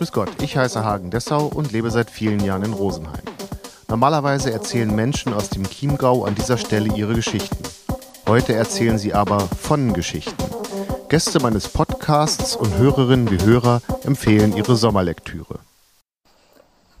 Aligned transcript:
Grüß 0.00 0.12
Gott, 0.12 0.30
ich 0.42 0.56
heiße 0.56 0.82
Hagen 0.82 1.10
Dessau 1.10 1.44
und 1.44 1.72
lebe 1.72 1.90
seit 1.90 2.08
vielen 2.08 2.42
Jahren 2.42 2.62
in 2.62 2.72
Rosenheim. 2.72 3.20
Normalerweise 3.86 4.50
erzählen 4.50 4.96
Menschen 4.96 5.34
aus 5.34 5.50
dem 5.50 5.68
Chiemgau 5.68 6.24
an 6.24 6.34
dieser 6.34 6.56
Stelle 6.56 6.90
ihre 6.96 7.12
Geschichten. 7.12 7.62
Heute 8.26 8.54
erzählen 8.54 8.96
sie 8.96 9.12
aber 9.12 9.40
von 9.40 9.92
Geschichten. 9.92 10.42
Gäste 11.10 11.38
meines 11.40 11.68
Podcasts 11.68 12.56
und 12.56 12.78
Hörerinnen 12.78 13.30
wie 13.30 13.44
Hörer 13.44 13.82
empfehlen 14.02 14.56
ihre 14.56 14.74
Sommerlektüre. 14.74 15.58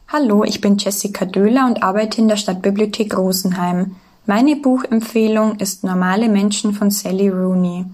Hallo, 0.08 0.44
ich 0.44 0.60
bin 0.60 0.76
Jessica 0.76 1.24
Döhler 1.24 1.64
und 1.68 1.82
arbeite 1.82 2.20
in 2.20 2.28
der 2.28 2.36
Stadtbibliothek 2.36 3.16
Rosenheim. 3.16 3.96
Meine 4.26 4.56
Buchempfehlung 4.56 5.56
ist 5.56 5.84
Normale 5.84 6.28
Menschen 6.28 6.74
von 6.74 6.90
Sally 6.90 7.30
Rooney. 7.30 7.86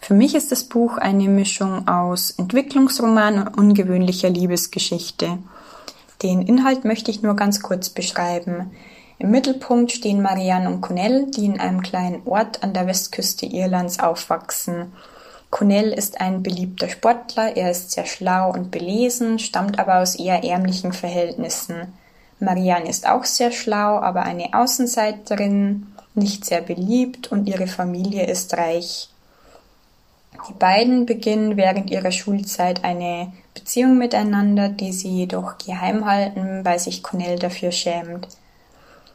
Für 0.00 0.14
mich 0.14 0.34
ist 0.34 0.52
das 0.52 0.64
Buch 0.64 0.96
eine 0.96 1.28
Mischung 1.28 1.86
aus 1.86 2.30
Entwicklungsroman 2.30 3.48
und 3.48 3.58
ungewöhnlicher 3.58 4.30
Liebesgeschichte. 4.30 5.38
Den 6.22 6.42
Inhalt 6.42 6.84
möchte 6.84 7.10
ich 7.10 7.22
nur 7.22 7.36
ganz 7.36 7.62
kurz 7.62 7.90
beschreiben. 7.90 8.70
Im 9.18 9.30
Mittelpunkt 9.30 9.92
stehen 9.92 10.22
Marianne 10.22 10.68
und 10.68 10.80
Connell, 10.80 11.26
die 11.26 11.44
in 11.46 11.60
einem 11.60 11.82
kleinen 11.82 12.22
Ort 12.24 12.62
an 12.62 12.72
der 12.72 12.86
Westküste 12.86 13.46
Irlands 13.46 13.98
aufwachsen. 13.98 14.92
Connell 15.50 15.92
ist 15.92 16.20
ein 16.20 16.42
beliebter 16.42 16.88
Sportler, 16.88 17.56
er 17.56 17.70
ist 17.70 17.90
sehr 17.90 18.06
schlau 18.06 18.52
und 18.52 18.70
belesen, 18.70 19.38
stammt 19.38 19.78
aber 19.78 20.00
aus 20.00 20.14
eher 20.14 20.44
ärmlichen 20.44 20.92
Verhältnissen. 20.92 21.92
Marianne 22.38 22.88
ist 22.88 23.08
auch 23.08 23.24
sehr 23.24 23.50
schlau, 23.50 23.98
aber 23.98 24.22
eine 24.22 24.54
Außenseiterin, 24.54 25.86
nicht 26.14 26.44
sehr 26.44 26.60
beliebt 26.60 27.32
und 27.32 27.48
ihre 27.48 27.66
Familie 27.66 28.26
ist 28.26 28.56
reich. 28.56 29.08
Die 30.46 30.52
beiden 30.52 31.06
beginnen 31.06 31.56
während 31.56 31.90
ihrer 31.90 32.12
Schulzeit 32.12 32.84
eine 32.84 33.32
Beziehung 33.54 33.98
miteinander, 33.98 34.68
die 34.68 34.92
sie 34.92 35.08
jedoch 35.08 35.58
geheim 35.58 36.06
halten, 36.06 36.64
weil 36.64 36.78
sich 36.78 37.02
Connell 37.02 37.38
dafür 37.38 37.72
schämt. 37.72 38.28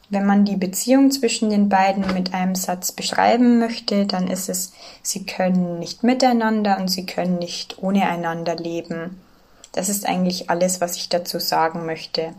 Wenn 0.10 0.26
man 0.26 0.46
die 0.46 0.58
Beziehung 0.58 1.12
zwischen 1.12 1.50
den 1.50 1.70
beiden 1.70 2.14
mit 2.14 2.34
einem 2.34 2.56
Satz 2.56 2.92
beschreiben 2.92 3.58
möchte, 3.58 4.06
dann 4.06 4.28
ist 4.28 4.50
es, 4.50 4.74
sie 5.02 5.26
können 5.26 5.80
nicht 5.80 6.04
miteinander 6.04 6.78
und 6.78 6.90
sie 6.90 7.06
können 7.06 7.40
nicht 7.40 7.82
ohne 7.82 8.08
einander 8.08 8.56
leben. 8.56 9.22
Das 9.72 9.90
ist 9.90 10.06
eigentlich 10.06 10.50
alles, 10.50 10.82
was 10.82 10.98
ich 10.98 11.10
dazu 11.10 11.40
sagen 11.40 11.86
möchte. 11.86 12.34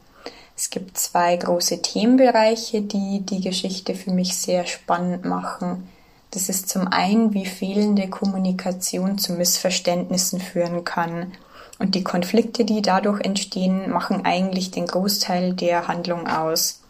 Es 0.56 0.70
gibt 0.70 0.96
zwei 0.98 1.36
große 1.36 1.82
Themenbereiche, 1.82 2.82
die 2.82 3.22
die 3.22 3.41
Geschichte 3.41 3.94
für 3.94 4.12
mich 4.12 4.36
sehr 4.36 4.66
spannend 4.66 5.24
machen. 5.24 5.88
Das 6.34 6.48
ist 6.48 6.68
zum 6.68 6.88
einen, 6.88 7.32
wie 7.32 7.46
fehlende 7.46 8.08
Kommunikation 8.08 9.18
zu 9.18 9.34
Missverständnissen 9.34 10.41
führen 10.41 10.82
kann. 10.82 11.32
Und 11.78 11.94
die 11.94 12.02
Konflikte, 12.02 12.64
die 12.64 12.82
dadurch 12.82 13.20
entstehen, 13.20 13.88
machen 13.88 14.24
eigentlich 14.24 14.72
den 14.72 14.86
Großteil 14.86 15.52
der 15.54 15.86
Handlung 15.86 16.26
aus. 16.26 16.80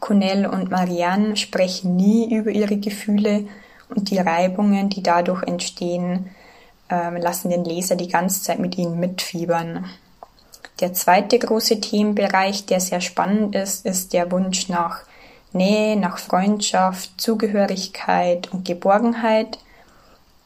Connell 0.00 0.44
und 0.44 0.70
Marianne 0.70 1.38
sprechen 1.38 1.96
nie 1.96 2.30
über 2.34 2.50
ihre 2.50 2.76
Gefühle 2.76 3.46
und 3.88 4.10
die 4.10 4.18
Reibungen, 4.18 4.90
die 4.90 5.02
dadurch 5.02 5.42
entstehen, 5.44 6.28
äh, 6.90 7.18
lassen 7.18 7.48
den 7.48 7.64
Leser 7.64 7.96
die 7.96 8.08
ganze 8.08 8.42
Zeit 8.42 8.58
mit 8.58 8.76
ihnen 8.76 9.00
mitfiebern. 9.00 9.86
Der 10.80 10.92
zweite 10.92 11.38
große 11.38 11.80
Themenbereich, 11.80 12.66
der 12.66 12.80
sehr 12.80 13.00
spannend 13.00 13.54
ist, 13.54 13.86
ist 13.86 14.12
der 14.12 14.30
Wunsch 14.30 14.68
nach 14.68 15.04
Nähe, 15.54 15.96
nach 15.96 16.18
Freundschaft, 16.18 17.20
Zugehörigkeit 17.20 18.52
und 18.52 18.64
Geborgenheit. 18.64 19.58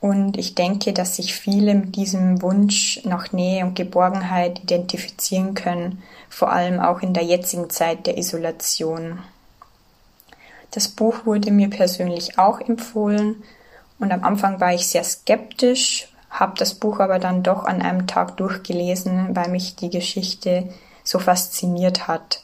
Und 0.01 0.37
ich 0.37 0.55
denke, 0.55 0.93
dass 0.93 1.17
sich 1.17 1.35
viele 1.35 1.75
mit 1.75 1.97
diesem 1.97 2.43
Wunsch 2.43 3.01
nach 3.05 3.33
Nähe 3.33 3.65
und 3.65 3.75
Geborgenheit 3.75 4.63
identifizieren 4.63 5.55
können, 5.55 6.03
vor 6.29 6.53
allem 6.53 6.81
auch 6.81 7.01
in 7.01 7.15
der 7.15 7.25
jetzigen 7.25 7.71
Zeit 7.71 8.07
der 8.07 8.19
Isolation. 8.19 9.21
Das 10.71 10.89
Buch 10.89 11.25
wurde 11.25 11.51
mir 11.51 11.71
persönlich 11.71 12.39
auch 12.39 12.61
empfohlen 12.61 13.43
und 13.99 14.13
am 14.13 14.25
Anfang 14.25 14.61
war 14.61 14.75
ich 14.75 14.87
sehr 14.87 15.05
skeptisch, 15.05 16.09
habe 16.29 16.59
das 16.59 16.75
Buch 16.75 17.01
aber 17.01 17.19
dann 17.19 17.43
doch 17.43 17.65
an 17.65 17.81
einem 17.81 18.07
Tag 18.07 18.37
durchgelesen, 18.37 19.35
weil 19.35 19.49
mich 19.49 19.77
die 19.77 19.91
Geschichte 19.91 20.69
so 21.03 21.19
fasziniert 21.19 22.09
hat. 22.09 22.43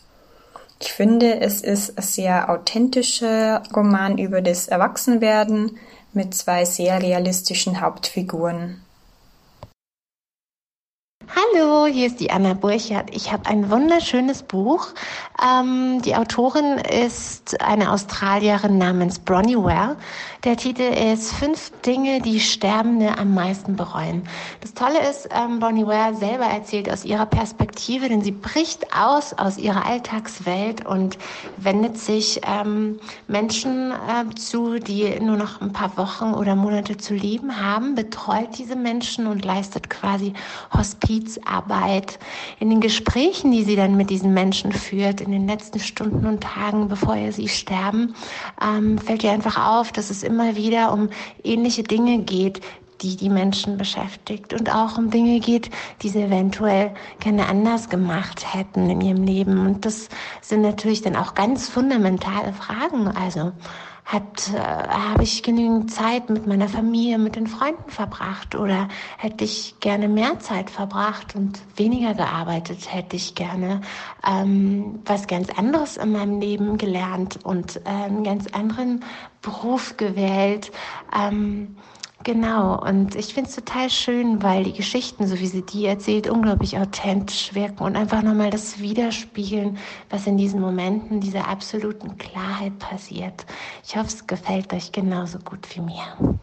Ich 0.82 0.93
finde, 0.93 1.38
es 1.41 1.60
ist 1.60 1.97
ein 1.97 2.03
sehr 2.03 2.50
authentischer 2.50 3.62
Roman 3.72 4.19
über 4.19 4.43
das 4.43 4.66
Erwachsenwerden 4.66 5.78
mit 6.12 6.34
zwei 6.34 6.65
sehr 6.65 7.00
realistischen 7.00 7.81
Hauptfiguren. 7.81 8.82
Hallo, 11.28 11.87
hier 11.87 12.09
ist 12.09 12.21
die 12.21 12.31
Anna 12.31 12.55
Burchert. 12.55 13.15
Ich 13.15 13.33
habe 13.33 13.47
ein 13.47 13.71
wunderschönes 13.71 14.43
Buch. 14.43 14.88
Ähm, 15.43 16.03
die 16.03 16.16
Autorin 16.16 16.78
ist 16.78 17.60
eine 17.62 17.93
Australierin 17.93 18.77
namens 18.77 19.19
Bronnie 19.19 19.56
Well. 19.56 19.97
Der 20.44 20.56
Titel 20.56 20.82
ist 20.82 21.32
Fünf 21.34 21.71
Dinge, 21.87 22.21
die 22.21 22.41
Sterbende 22.41 23.16
am 23.16 23.34
meisten 23.34 23.77
bereuen. 23.77 24.25
Das 24.61 24.75
Tolle 24.75 24.99
ist, 25.09 25.28
ähm, 25.32 25.61
Bronnie 25.61 25.87
Well 25.87 26.15
selber 26.16 26.47
erzählt 26.47 26.91
aus 26.91 27.05
ihrer 27.05 27.27
Perspektive, 27.27 28.09
denn 28.09 28.22
sie 28.22 28.32
bricht 28.32 28.87
aus 28.94 29.32
aus 29.34 29.59
ihrer 29.59 29.87
Alltagswelt 29.87 30.84
und 30.84 31.19
wendet 31.56 31.99
sich 31.99 32.41
ähm, 32.44 32.99
Menschen 33.28 33.93
äh, 33.93 34.34
zu, 34.34 34.81
die 34.81 35.19
nur 35.21 35.37
noch 35.37 35.61
ein 35.61 35.72
paar 35.72 35.97
Wochen 35.97 36.34
oder 36.34 36.56
Monate 36.56 36.97
zu 36.97 37.15
leben 37.15 37.61
haben, 37.61 37.94
betreut 37.94 38.59
diese 38.59 38.77
Menschen 38.77 39.27
und 39.28 39.44
leistet 39.44 39.88
quasi 39.88 40.32
Hospiz 40.72 41.12
Justizarbeit, 41.12 42.19
in 42.59 42.71
den 42.71 42.81
Gesprächen, 42.81 43.53
die 43.53 43.65
sie 43.65 43.77
dann 43.77 43.97
mit 43.97 44.11
diesen 44.11 44.33
Menschen 44.34 44.73
führt, 44.73 45.21
in 45.21 45.31
den 45.31 45.47
letzten 45.47 45.78
Stunden 45.78 46.27
und 46.27 46.43
Tagen, 46.43 46.89
bevor 46.89 47.17
sie 47.33 47.49
sterben, 47.49 48.15
ähm, 48.62 48.99
fällt 48.99 49.23
ihr 49.23 49.33
einfach 49.33 49.59
auf, 49.59 49.93
dass 49.93 50.11
es 50.11 50.23
immer 50.23 50.56
wieder 50.56 50.93
um 50.93 51.09
ähnliche 51.45 51.83
Dinge 51.83 52.21
geht, 52.21 52.61
die 53.03 53.17
die 53.17 53.28
Menschen 53.28 53.77
beschäftigt 53.77 54.55
und 54.55 54.73
auch 54.73 54.97
um 54.97 55.11
Dinge 55.11 55.41
geht, 55.41 55.71
die 56.03 56.09
sie 56.09 56.23
eventuell 56.23 56.95
gerne 57.19 57.47
anders 57.47 57.89
gemacht 57.89 58.55
hätten 58.55 58.89
in 58.89 59.00
ihrem 59.00 59.25
Leben. 59.25 59.67
Und 59.67 59.84
das 59.84 60.09
sind 60.41 60.62
natürlich 60.62 61.03
dann 61.03 61.17
auch 61.17 61.34
ganz 61.34 61.69
fundamentale 61.69 62.53
Fragen. 62.53 63.09
Also 63.09 63.53
hat, 64.04 64.50
äh, 64.52 64.58
habe 64.58 65.22
ich 65.22 65.42
genügend 65.42 65.92
Zeit 65.92 66.28
mit 66.28 66.46
meiner 66.46 66.68
Familie, 66.68 67.18
mit 67.18 67.36
den 67.36 67.46
Freunden 67.46 67.90
verbracht 67.90 68.54
oder 68.54 68.88
hätte 69.16 69.44
ich 69.44 69.76
gerne 69.80 70.08
mehr 70.08 70.38
Zeit 70.40 70.70
verbracht 70.70 71.34
und 71.34 71.60
weniger 71.76 72.14
gearbeitet, 72.14 72.92
hätte 72.92 73.16
ich 73.16 73.34
gerne 73.34 73.80
ähm, 74.26 75.00
was 75.04 75.26
ganz 75.26 75.48
anderes 75.50 75.96
in 75.96 76.12
meinem 76.12 76.40
Leben 76.40 76.78
gelernt 76.78 77.38
und 77.44 77.76
äh, 77.76 77.88
einen 77.88 78.24
ganz 78.24 78.46
anderen 78.48 79.04
Beruf 79.40 79.96
gewählt. 79.96 80.72
Ähm, 81.16 81.76
Genau, 82.25 82.81
und 82.81 83.16
ich 83.16 83.34
finde 83.34 83.50
es 83.50 83.56
total 83.56 83.91
schön, 83.91 84.43
weil 84.43 84.65
die 84.65 84.72
Geschichten, 84.72 85.27
so 85.27 85.38
wie 85.38 85.47
sie 85.47 85.62
die 85.62 85.87
erzählt, 85.87 86.28
unglaublich 86.28 86.78
authentisch 86.78 87.55
wirken 87.55 87.83
und 87.83 87.97
einfach 87.97 88.22
nochmal 88.22 88.50
das 88.50 88.78
widerspiegeln, 88.78 89.78
was 90.09 90.27
in 90.27 90.37
diesen 90.37 90.61
Momenten 90.61 91.21
dieser 91.21 91.49
absoluten 91.49 92.19
Klarheit 92.19 92.78
passiert. 92.78 93.44
Ich 93.84 93.97
hoffe, 93.97 94.09
es 94.09 94.27
gefällt 94.27 94.72
euch 94.72 94.93
genauso 94.93 95.38
gut 95.38 95.66
wie 95.75 95.81
mir. 95.81 96.38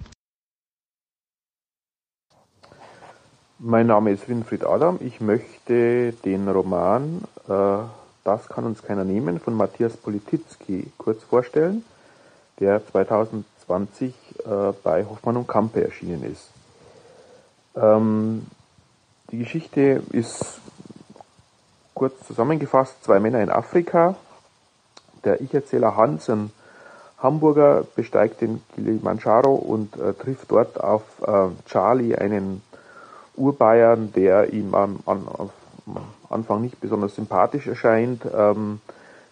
Mein 3.59 3.88
Name 3.88 4.12
ist 4.12 4.28
Winfried 4.28 4.66
Adam. 4.66 4.97
Ich 5.01 5.22
möchte 5.22 6.13
den 6.23 6.47
Roman 6.47 7.22
äh, 7.47 7.84
Das 8.23 8.47
kann 8.47 8.66
uns 8.66 8.84
keiner 8.84 9.06
nehmen 9.06 9.39
von 9.39 9.56
Matthias 9.56 9.97
Polititzki 9.97 10.91
kurz 10.97 11.23
vorstellen, 11.23 11.84
der 12.59 12.85
2000 12.85 13.45
2020 13.69 14.13
äh, 14.13 14.74
bei 14.84 15.06
Hoffmann 15.06 15.38
und 15.38 15.47
Kampe 15.47 15.84
erschienen 15.84 16.24
ist. 16.24 16.50
Ähm, 17.75 18.48
die 19.31 19.38
Geschichte 19.38 20.01
ist 20.12 20.60
kurz 21.94 22.25
zusammengefasst, 22.25 23.04
zwei 23.04 23.19
Männer 23.19 23.42
in 23.42 23.51
Afrika. 23.51 24.16
Der 25.24 25.42
Ich-Erzähler 25.42 25.95
Hans, 25.95 26.30
ein 26.30 26.51
Hamburger, 27.19 27.83
besteigt 27.95 28.42
den 28.42 28.63
Kilimanjaro 28.74 29.54
und 29.54 29.95
äh, 29.98 30.13
trifft 30.13 30.50
dort 30.50 30.81
auf 30.81 31.04
äh, 31.22 31.50
Charlie, 31.68 32.15
einen 32.15 32.63
Urbayern, 33.36 34.12
der 34.13 34.51
ihm 34.51 34.74
am, 34.74 35.00
an, 35.06 35.27
am 35.38 35.98
Anfang 36.30 36.62
nicht 36.62 36.80
besonders 36.80 37.15
sympathisch 37.15 37.68
erscheint. 37.68 38.24
Ähm, 38.33 38.81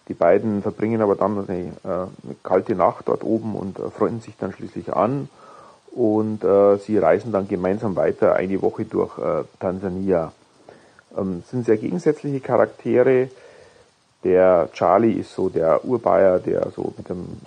die 0.08 0.14
beiden 0.14 0.62
verbringen 0.62 1.02
aber 1.02 1.16
dann 1.16 1.46
eine, 1.48 1.58
äh, 1.58 1.68
eine 1.84 2.36
kalte 2.42 2.74
Nacht 2.74 3.08
dort 3.08 3.22
oben 3.24 3.54
und 3.54 3.78
äh, 3.78 3.90
freunden 3.90 4.20
sich 4.20 4.34
dann 4.38 4.52
schließlich 4.52 4.94
an 4.94 5.28
und 5.92 6.44
äh, 6.44 6.78
sie 6.78 6.98
reisen 6.98 7.32
dann 7.32 7.48
gemeinsam 7.48 7.96
weiter 7.96 8.34
eine 8.34 8.60
Woche 8.62 8.84
durch 8.84 9.18
äh, 9.18 9.44
Tansania. 9.60 10.32
Ähm, 11.16 11.42
sind 11.50 11.66
sehr 11.66 11.76
gegensätzliche 11.76 12.40
Charaktere. 12.40 13.28
Der 14.24 14.68
Charlie 14.72 15.12
ist 15.12 15.34
so 15.34 15.48
der 15.48 15.84
Urbayer, 15.84 16.38
der 16.38 16.70
so 16.74 16.92
mit 16.96 17.08
dem 17.08 17.40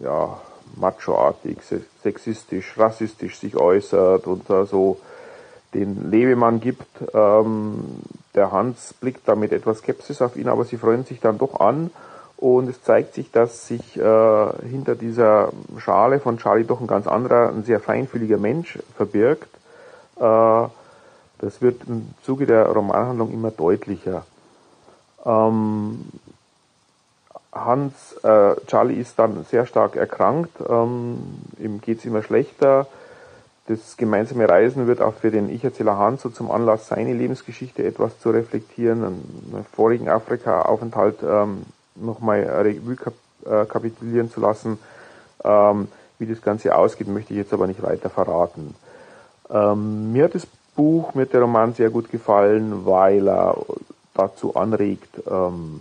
ja, 0.00 0.38
machoartig, 0.76 1.58
sexistisch, 2.02 2.78
rassistisch 2.78 3.38
sich 3.38 3.56
äußert 3.56 4.26
und 4.26 4.48
da 4.48 4.66
so 4.66 4.98
den 5.74 6.10
Lebemann 6.10 6.60
gibt. 6.60 6.86
Ähm, 7.14 7.84
der 8.34 8.52
Hans 8.52 8.94
blickt 8.94 9.28
da 9.28 9.34
mit 9.34 9.52
etwas 9.52 9.78
Skepsis 9.78 10.22
auf 10.22 10.36
ihn, 10.36 10.48
aber 10.48 10.64
sie 10.64 10.78
freuen 10.78 11.04
sich 11.04 11.20
dann 11.20 11.38
doch 11.38 11.60
an. 11.60 11.90
Und 12.36 12.68
es 12.68 12.82
zeigt 12.82 13.14
sich, 13.14 13.30
dass 13.30 13.68
sich 13.68 13.96
äh, 13.96 14.46
hinter 14.68 14.96
dieser 14.96 15.52
Schale 15.78 16.18
von 16.18 16.38
Charlie 16.38 16.64
doch 16.64 16.80
ein 16.80 16.88
ganz 16.88 17.06
anderer, 17.06 17.50
ein 17.50 17.62
sehr 17.62 17.78
feinfühliger 17.78 18.38
Mensch 18.38 18.80
verbirgt. 18.96 19.48
Äh, 20.16 20.66
das 21.38 21.60
wird 21.60 21.82
im 21.86 22.08
Zuge 22.22 22.46
der 22.46 22.66
Romanhandlung 22.66 23.32
immer 23.32 23.50
deutlicher. 23.52 24.24
Ähm, 25.24 26.04
Hans, 27.52 28.14
äh, 28.22 28.56
Charlie 28.66 28.98
ist 28.98 29.18
dann 29.18 29.44
sehr 29.44 29.66
stark 29.66 29.94
erkrankt, 29.94 30.52
ähm, 30.68 31.38
ihm 31.58 31.80
geht's 31.80 32.04
immer 32.04 32.22
schlechter. 32.22 32.86
Das 33.72 33.96
gemeinsame 33.96 34.46
Reisen 34.46 34.86
wird 34.86 35.00
auch 35.00 35.14
für 35.14 35.30
den 35.30 35.48
Ich-Erzähler 35.48 35.96
Hans 35.96 36.20
so 36.20 36.28
zum 36.28 36.50
Anlass, 36.50 36.88
seine 36.88 37.14
Lebensgeschichte 37.14 37.82
etwas 37.84 38.18
zu 38.20 38.28
reflektieren, 38.28 39.02
einen 39.02 39.66
vorigen 39.72 40.10
Afrika-Aufenthalt 40.10 41.16
ähm, 41.22 41.62
nochmal 41.94 42.40
Revue 42.42 42.96
kap 42.96 43.14
äh, 43.46 43.64
kapitulieren 43.64 44.30
zu 44.30 44.40
lassen. 44.40 44.78
Ähm, 45.42 45.88
wie 46.18 46.26
das 46.26 46.42
Ganze 46.42 46.76
ausgeht, 46.76 47.08
möchte 47.08 47.32
ich 47.32 47.38
jetzt 47.38 47.54
aber 47.54 47.66
nicht 47.66 47.82
weiter 47.82 48.10
verraten. 48.10 48.74
Ähm, 49.50 50.12
mir 50.12 50.24
hat 50.24 50.34
das 50.34 50.46
Buch, 50.76 51.14
mir 51.14 51.22
hat 51.22 51.32
der 51.32 51.40
Roman 51.40 51.72
sehr 51.72 51.88
gut 51.88 52.10
gefallen, 52.10 52.84
weil 52.84 53.26
er 53.26 53.56
dazu 54.14 54.54
anregt, 54.54 55.22
ähm, 55.26 55.80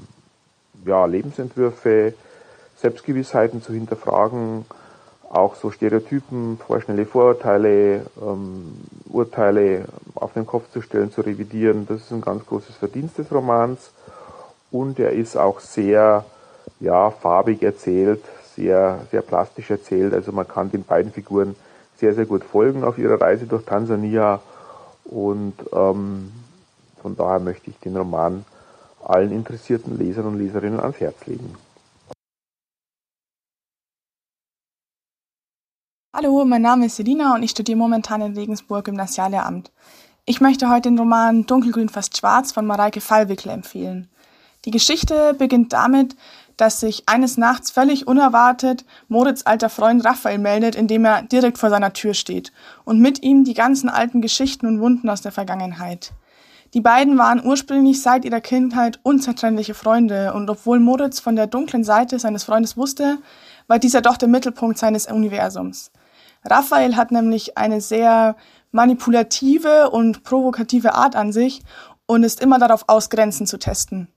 ja, 0.86 1.06
Lebensentwürfe, 1.06 2.14
Selbstgewissheiten 2.78 3.62
zu 3.62 3.74
hinterfragen, 3.74 4.66
auch 5.32 5.56
so 5.56 5.72
Stereotypen, 5.72 6.58
vorschnelle 6.58 7.06
Vorurteile, 7.06 8.06
ähm, 8.22 8.74
Urteile 9.10 9.86
auf 10.16 10.34
den 10.34 10.46
Kopf 10.46 10.70
zu 10.72 10.82
stellen, 10.82 11.12
zu 11.12 11.22
revidieren. 11.22 11.86
Das 11.88 12.02
ist 12.02 12.12
ein 12.12 12.22
ganz 12.22 12.46
großes 12.46 12.76
Verdienst 12.76 13.18
des 13.18 13.32
Romans. 13.32 13.92
Und 14.72 15.00
er 15.00 15.12
ist 15.12 15.38
auch 15.38 15.60
sehr, 15.60 16.26
ja, 16.80 17.12
farbig 17.12 17.64
erzählt, 17.64 18.24
sehr, 18.56 19.00
sehr 19.10 19.22
plastisch 19.22 19.70
erzählt. 19.70 20.14
Also 20.14 20.32
man 20.32 20.48
kann 20.48 20.72
den 20.72 20.84
beiden 20.84 21.12
Figuren 21.12 21.56
sehr, 21.98 22.14
sehr 22.14 22.26
gut 22.26 22.44
folgen 22.44 22.84
auf 22.84 22.98
ihrer 22.98 23.20
Reise 23.20 23.46
durch 23.46 23.64
Tansania. 23.64 24.42
Und 25.06 25.54
ähm, 25.74 26.32
von 27.02 27.16
daher 27.16 27.40
möchte 27.40 27.70
ich 27.70 27.80
den 27.80 27.96
Roman 27.96 28.46
allen 29.04 29.32
interessierten 29.32 29.98
Lesern 29.98 30.26
und 30.26 30.40
Leserinnen 30.40 30.80
ans 30.80 31.00
Herz 31.00 31.26
legen. 31.26 31.56
Hallo, 36.24 36.46
mein 36.46 36.62
Name 36.62 36.86
ist 36.86 36.98
Selina 36.98 37.34
und 37.34 37.42
ich 37.42 37.50
studiere 37.50 37.80
momentan 37.80 38.22
in 38.22 38.38
Regensburg 38.38 38.86
Gymnasiallehramt. 38.86 39.72
Ich 40.26 40.40
möchte 40.40 40.70
heute 40.70 40.90
den 40.90 41.00
Roman 41.00 41.48
Dunkelgrün 41.48 41.90
fast 41.90 42.16
schwarz 42.16 42.52
von 42.52 42.68
Mareike 42.68 43.02
Fallwickler 43.02 43.54
empfehlen. 43.54 44.08
Die 44.66 44.70
Geschichte 44.70 45.34
beginnt 45.34 45.74
damit, 45.74 46.16
dass 46.58 46.80
sich 46.80 47.10
eines 47.10 47.38
Nachts 47.38 47.72
völlig 47.72 48.06
unerwartet 48.06 48.86
Moritz 49.08 49.42
alter 49.46 49.70
Freund 49.70 50.06
Raphael 50.06 50.38
meldet, 50.38 50.76
indem 50.76 51.06
er 51.06 51.24
direkt 51.24 51.58
vor 51.58 51.72
seiner 51.72 51.94
Tür 51.94 52.14
steht 52.14 52.52
und 52.86 53.00
mit 53.00 53.24
ihm 53.24 53.44
die 53.44 53.56
ganzen 53.56 53.90
alten 53.90 54.22
Geschichten 54.22 54.68
und 54.68 54.80
Wunden 54.80 55.10
aus 55.10 55.24
der 55.24 55.32
Vergangenheit. 55.32 56.12
Die 56.76 56.82
beiden 56.82 57.18
waren 57.18 57.44
ursprünglich 57.44 58.00
seit 58.00 58.26
ihrer 58.26 58.42
Kindheit 58.42 59.00
unzertrennliche 59.02 59.74
Freunde 59.74 60.34
und 60.36 60.48
obwohl 60.52 60.80
Moritz 60.80 61.20
von 61.20 61.36
der 61.36 61.48
dunklen 61.48 61.84
Seite 61.84 62.20
seines 62.20 62.44
Freundes 62.44 62.78
wusste, 62.78 63.18
war 63.66 63.80
dieser 63.80 64.02
doch 64.02 64.18
der 64.18 64.28
Mittelpunkt 64.28 64.78
seines 64.78 65.08
Universums. 65.08 65.90
Raphael 66.44 66.96
hat 66.96 67.12
nämlich 67.12 67.58
eine 67.58 67.82
sehr 67.82 68.36
manipulative 68.72 69.90
und 69.90 70.24
provokative 70.24 70.94
Art 70.94 71.16
an 71.16 71.32
sich 71.32 71.62
und 72.06 72.24
ist 72.24 72.42
immer 72.42 72.60
darauf 72.60 72.86
aus, 72.88 73.10
Grenzen 73.10 73.46
zu 73.46 73.58
testen. 73.58 74.08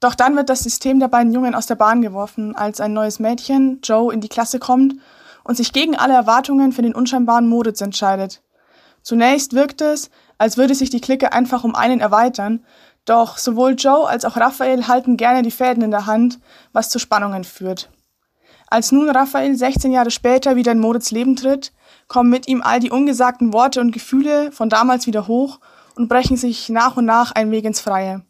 Doch 0.00 0.14
dann 0.14 0.36
wird 0.36 0.48
das 0.48 0.60
System 0.60 1.00
der 1.00 1.08
beiden 1.08 1.32
Jungen 1.32 1.54
aus 1.54 1.66
der 1.66 1.74
Bahn 1.74 2.02
geworfen, 2.02 2.54
als 2.54 2.80
ein 2.80 2.92
neues 2.92 3.18
Mädchen, 3.18 3.80
Joe, 3.82 4.12
in 4.12 4.20
die 4.20 4.28
Klasse 4.28 4.58
kommt 4.58 4.94
und 5.42 5.56
sich 5.56 5.72
gegen 5.72 5.96
alle 5.96 6.14
Erwartungen 6.14 6.72
für 6.72 6.82
den 6.82 6.94
unscheinbaren 6.94 7.48
Moritz 7.48 7.80
entscheidet. 7.80 8.42
Zunächst 9.02 9.54
wirkt 9.54 9.80
es, 9.80 10.10
als 10.38 10.56
würde 10.56 10.74
sich 10.74 10.90
die 10.90 11.00
Clique 11.00 11.32
einfach 11.32 11.64
um 11.64 11.74
einen 11.74 12.00
erweitern, 12.00 12.64
doch 13.04 13.38
sowohl 13.38 13.74
Joe 13.76 14.06
als 14.06 14.24
auch 14.24 14.36
Raphael 14.36 14.86
halten 14.86 15.16
gerne 15.16 15.42
die 15.42 15.50
Fäden 15.50 15.82
in 15.82 15.90
der 15.90 16.06
Hand, 16.06 16.38
was 16.72 16.90
zu 16.90 16.98
Spannungen 16.98 17.42
führt. 17.44 17.90
Als 18.70 18.92
nun 18.92 19.08
Raphael 19.08 19.56
16 19.56 19.92
Jahre 19.92 20.10
später 20.10 20.54
wieder 20.54 20.72
in 20.72 20.78
Moritz 20.78 21.10
Leben 21.10 21.36
tritt, 21.36 21.72
kommen 22.06 22.28
mit 22.28 22.48
ihm 22.48 22.60
all 22.62 22.80
die 22.80 22.90
ungesagten 22.90 23.54
Worte 23.54 23.80
und 23.80 23.92
Gefühle 23.92 24.52
von 24.52 24.68
damals 24.68 25.06
wieder 25.06 25.26
hoch 25.26 25.58
und 25.96 26.08
brechen 26.08 26.36
sich 26.36 26.68
nach 26.68 26.98
und 26.98 27.06
nach 27.06 27.32
ein 27.32 27.50
Weg 27.50 27.64
ins 27.64 27.80
Freie. 27.80 28.22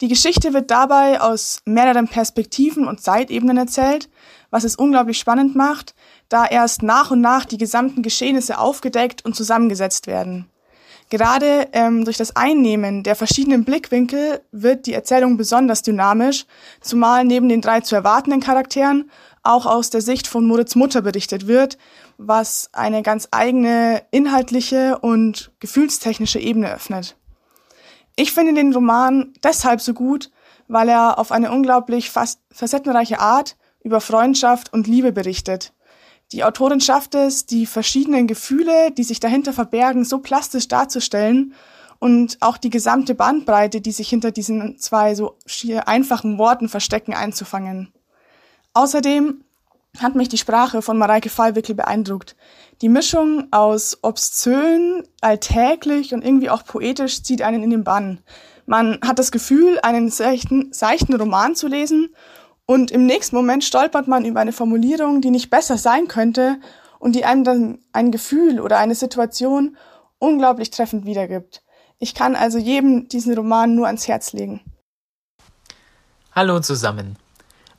Die 0.00 0.08
Geschichte 0.08 0.52
wird 0.54 0.72
dabei 0.72 1.20
aus 1.20 1.62
mehreren 1.64 2.08
Perspektiven 2.08 2.88
und 2.88 3.00
Zeitebenen 3.00 3.56
erzählt, 3.56 4.10
was 4.50 4.64
es 4.64 4.74
unglaublich 4.74 5.20
spannend 5.20 5.54
macht, 5.54 5.94
da 6.28 6.44
erst 6.44 6.82
nach 6.82 7.12
und 7.12 7.20
nach 7.20 7.44
die 7.44 7.58
gesamten 7.58 8.02
Geschehnisse 8.02 8.58
aufgedeckt 8.58 9.24
und 9.24 9.36
zusammengesetzt 9.36 10.08
werden. 10.08 10.50
Gerade 11.10 11.68
ähm, 11.72 12.04
durch 12.04 12.16
das 12.16 12.34
Einnehmen 12.34 13.02
der 13.02 13.14
verschiedenen 13.14 13.64
Blickwinkel 13.64 14.40
wird 14.50 14.86
die 14.86 14.94
Erzählung 14.94 15.36
besonders 15.36 15.82
dynamisch, 15.82 16.46
zumal 16.80 17.24
neben 17.24 17.48
den 17.48 17.60
drei 17.60 17.80
zu 17.80 17.94
erwartenden 17.94 18.40
Charakteren 18.40 19.10
auch 19.44 19.66
aus 19.66 19.90
der 19.90 20.00
Sicht 20.00 20.26
von 20.26 20.46
Moritz 20.46 20.74
Mutter 20.74 21.02
berichtet 21.02 21.46
wird, 21.46 21.78
was 22.16 22.70
eine 22.72 23.02
ganz 23.02 23.28
eigene 23.30 24.02
inhaltliche 24.10 24.98
und 24.98 25.52
gefühlstechnische 25.60 26.40
Ebene 26.40 26.72
öffnet. 26.72 27.16
Ich 28.16 28.32
finde 28.32 28.54
den 28.54 28.72
Roman 28.72 29.32
deshalb 29.42 29.80
so 29.80 29.92
gut, 29.92 30.30
weil 30.66 30.88
er 30.88 31.18
auf 31.18 31.30
eine 31.30 31.52
unglaublich 31.52 32.10
facettenreiche 32.10 33.20
Art 33.20 33.56
über 33.82 34.00
Freundschaft 34.00 34.72
und 34.72 34.86
Liebe 34.86 35.12
berichtet. 35.12 35.72
Die 36.32 36.42
Autorin 36.42 36.80
schafft 36.80 37.14
es, 37.14 37.44
die 37.44 37.66
verschiedenen 37.66 38.26
Gefühle, 38.26 38.90
die 38.92 39.04
sich 39.04 39.20
dahinter 39.20 39.52
verbergen, 39.52 40.04
so 40.04 40.18
plastisch 40.18 40.68
darzustellen 40.68 41.54
und 41.98 42.38
auch 42.40 42.56
die 42.56 42.70
gesamte 42.70 43.14
Bandbreite, 43.14 43.80
die 43.80 43.92
sich 43.92 44.08
hinter 44.08 44.30
diesen 44.30 44.78
zwei 44.78 45.14
so 45.14 45.36
schier 45.44 45.86
einfachen 45.86 46.38
Worten 46.38 46.68
verstecken, 46.68 47.14
einzufangen. 47.14 47.92
Außerdem 48.74 49.44
hat 50.00 50.16
mich 50.16 50.28
die 50.28 50.38
Sprache 50.38 50.82
von 50.82 50.98
Mareike 50.98 51.30
Fallwickel 51.30 51.74
beeindruckt. 51.74 52.36
Die 52.82 52.88
Mischung 52.88 53.46
aus 53.52 53.98
obszön, 54.02 55.06
alltäglich 55.20 56.12
und 56.12 56.24
irgendwie 56.24 56.50
auch 56.50 56.64
poetisch 56.64 57.22
zieht 57.22 57.42
einen 57.42 57.62
in 57.62 57.70
den 57.70 57.84
Bann. 57.84 58.20
Man 58.66 58.98
hat 59.04 59.18
das 59.18 59.30
Gefühl, 59.30 59.78
einen 59.82 60.10
seichten, 60.10 60.72
seichten 60.72 61.14
Roman 61.14 61.54
zu 61.54 61.68
lesen 61.68 62.14
und 62.66 62.90
im 62.90 63.06
nächsten 63.06 63.36
Moment 63.36 63.62
stolpert 63.62 64.08
man 64.08 64.24
über 64.24 64.40
eine 64.40 64.52
Formulierung, 64.52 65.20
die 65.20 65.30
nicht 65.30 65.50
besser 65.50 65.78
sein 65.78 66.08
könnte 66.08 66.58
und 66.98 67.14
die 67.14 67.24
einem 67.24 67.44
dann 67.44 67.78
ein 67.92 68.10
Gefühl 68.10 68.60
oder 68.60 68.78
eine 68.78 68.94
Situation 68.94 69.76
unglaublich 70.18 70.70
treffend 70.70 71.04
wiedergibt. 71.04 71.62
Ich 71.98 72.14
kann 72.14 72.34
also 72.34 72.58
jedem 72.58 73.08
diesen 73.08 73.34
Roman 73.34 73.74
nur 73.74 73.86
ans 73.86 74.08
Herz 74.08 74.32
legen. 74.32 74.60
Hallo 76.32 76.58
zusammen. 76.58 77.16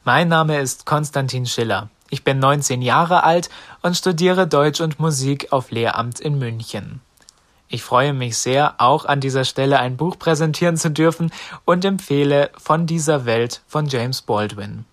Mein 0.08 0.28
Name 0.28 0.62
ist 0.62 0.86
Konstantin 0.86 1.48
Schiller. 1.48 1.90
Ich 2.12 2.24
bin 2.24 2.38
19 2.38 2.84
Jahre 2.84 3.24
alt 3.24 3.50
und 3.82 3.98
studiere 3.98 4.46
Deutsch 4.46 4.80
und 4.80 5.00
Musik 5.00 5.52
auf 5.52 5.72
Lehramt 5.72 6.20
in 6.20 6.38
München. 6.38 7.02
Ich 7.70 7.82
freue 7.82 8.14
mich 8.14 8.38
sehr, 8.38 8.76
auch 8.78 9.06
an 9.06 9.20
dieser 9.20 9.46
Stelle 9.46 9.80
ein 9.80 9.98
Buch 9.98 10.20
präsentieren 10.20 10.78
zu 10.78 10.92
dürfen 10.92 11.32
und 11.66 11.84
empfehle 11.86 12.52
Von 12.56 12.86
dieser 12.86 13.26
Welt 13.26 13.64
von 13.66 13.88
James 13.88 14.22
Baldwin. 14.22 14.86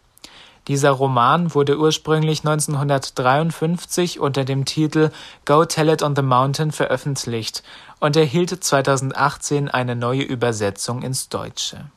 Dieser 0.66 0.92
Roman 0.92 1.54
wurde 1.54 1.78
ursprünglich 1.78 2.38
1953 2.38 4.18
unter 4.18 4.46
dem 4.46 4.64
Titel 4.64 5.10
Go 5.44 5.66
Tell 5.66 5.90
It 5.90 6.02
on 6.02 6.16
the 6.16 6.22
Mountain 6.22 6.72
veröffentlicht 6.72 7.62
und 8.00 8.16
erhielt 8.16 8.64
2018 8.64 9.68
eine 9.68 9.94
neue 9.94 10.22
Übersetzung 10.22 11.02
ins 11.02 11.28
Deutsche. 11.28 11.90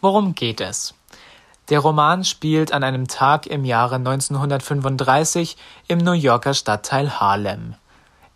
Worum 0.00 0.36
geht 0.36 0.60
es? 0.60 0.94
Der 1.70 1.80
Roman 1.80 2.24
spielt 2.24 2.72
an 2.72 2.82
einem 2.82 3.08
Tag 3.08 3.46
im 3.46 3.66
Jahre 3.66 3.96
1935 3.96 5.58
im 5.86 5.98
New 5.98 6.12
Yorker 6.12 6.54
Stadtteil 6.54 7.20
Harlem. 7.20 7.74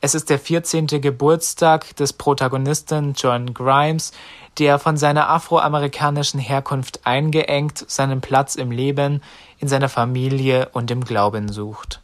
Es 0.02 0.14
ist 0.14 0.28
der 0.28 0.38
14. 0.38 0.86
Geburtstag 0.86 1.96
des 1.96 2.12
Protagonisten 2.12 3.14
John 3.16 3.54
Grimes, 3.54 4.12
der 4.58 4.78
von 4.78 4.98
seiner 4.98 5.30
afroamerikanischen 5.30 6.40
Herkunft 6.40 7.06
eingeengt 7.06 7.84
seinen 7.88 8.20
Platz 8.20 8.54
im 8.54 8.70
Leben, 8.70 9.22
in 9.58 9.68
seiner 9.68 9.88
Familie 9.88 10.68
und 10.72 10.90
im 10.90 11.02
Glauben 11.02 11.50
sucht. 11.50 12.02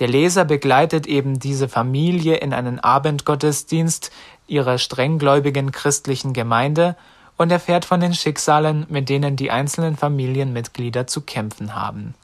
Der 0.00 0.08
Leser 0.08 0.44
begleitet 0.44 1.06
eben 1.06 1.38
diese 1.38 1.68
Familie 1.68 2.36
in 2.36 2.52
einen 2.52 2.80
Abendgottesdienst 2.80 4.10
ihrer 4.48 4.78
strenggläubigen 4.78 5.70
christlichen 5.70 6.32
Gemeinde 6.32 6.96
und 7.42 7.50
erfährt 7.50 7.84
von 7.84 8.00
den 8.00 8.14
Schicksalen, 8.14 8.86
mit 8.88 9.08
denen 9.08 9.36
die 9.36 9.50
einzelnen 9.50 9.96
Familienmitglieder 9.96 11.06
zu 11.06 11.22
kämpfen 11.22 11.74
haben. 11.74 12.14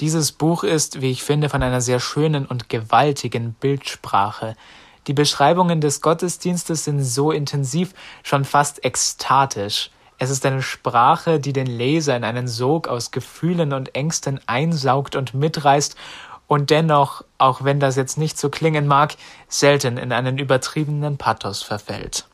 Dieses 0.00 0.32
Buch 0.32 0.64
ist, 0.64 1.02
wie 1.02 1.10
ich 1.10 1.22
finde, 1.22 1.48
von 1.48 1.62
einer 1.62 1.80
sehr 1.80 2.00
schönen 2.00 2.46
und 2.46 2.68
gewaltigen 2.68 3.52
Bildsprache. 3.52 4.56
Die 5.08 5.12
Beschreibungen 5.12 5.80
des 5.80 6.00
Gottesdienstes 6.00 6.84
sind 6.84 7.02
so 7.02 7.32
intensiv, 7.32 7.92
schon 8.22 8.44
fast 8.44 8.84
ekstatisch. 8.84 9.90
Es 10.18 10.30
ist 10.30 10.44
eine 10.46 10.62
Sprache, 10.62 11.38
die 11.38 11.52
den 11.52 11.66
Leser 11.66 12.16
in 12.16 12.24
einen 12.24 12.48
Sog 12.48 12.88
aus 12.88 13.10
Gefühlen 13.10 13.72
und 13.72 13.94
Ängsten 13.94 14.40
einsaugt 14.46 15.16
und 15.16 15.34
mitreißt 15.34 15.96
und 16.46 16.70
dennoch, 16.70 17.24
auch 17.36 17.62
wenn 17.62 17.78
das 17.78 17.96
jetzt 17.96 18.16
nicht 18.16 18.38
so 18.38 18.48
klingen 18.48 18.86
mag, 18.86 19.16
selten 19.48 19.98
in 19.98 20.12
einen 20.12 20.38
übertriebenen 20.38 21.18
Pathos 21.18 21.62
verfällt. 21.62 22.26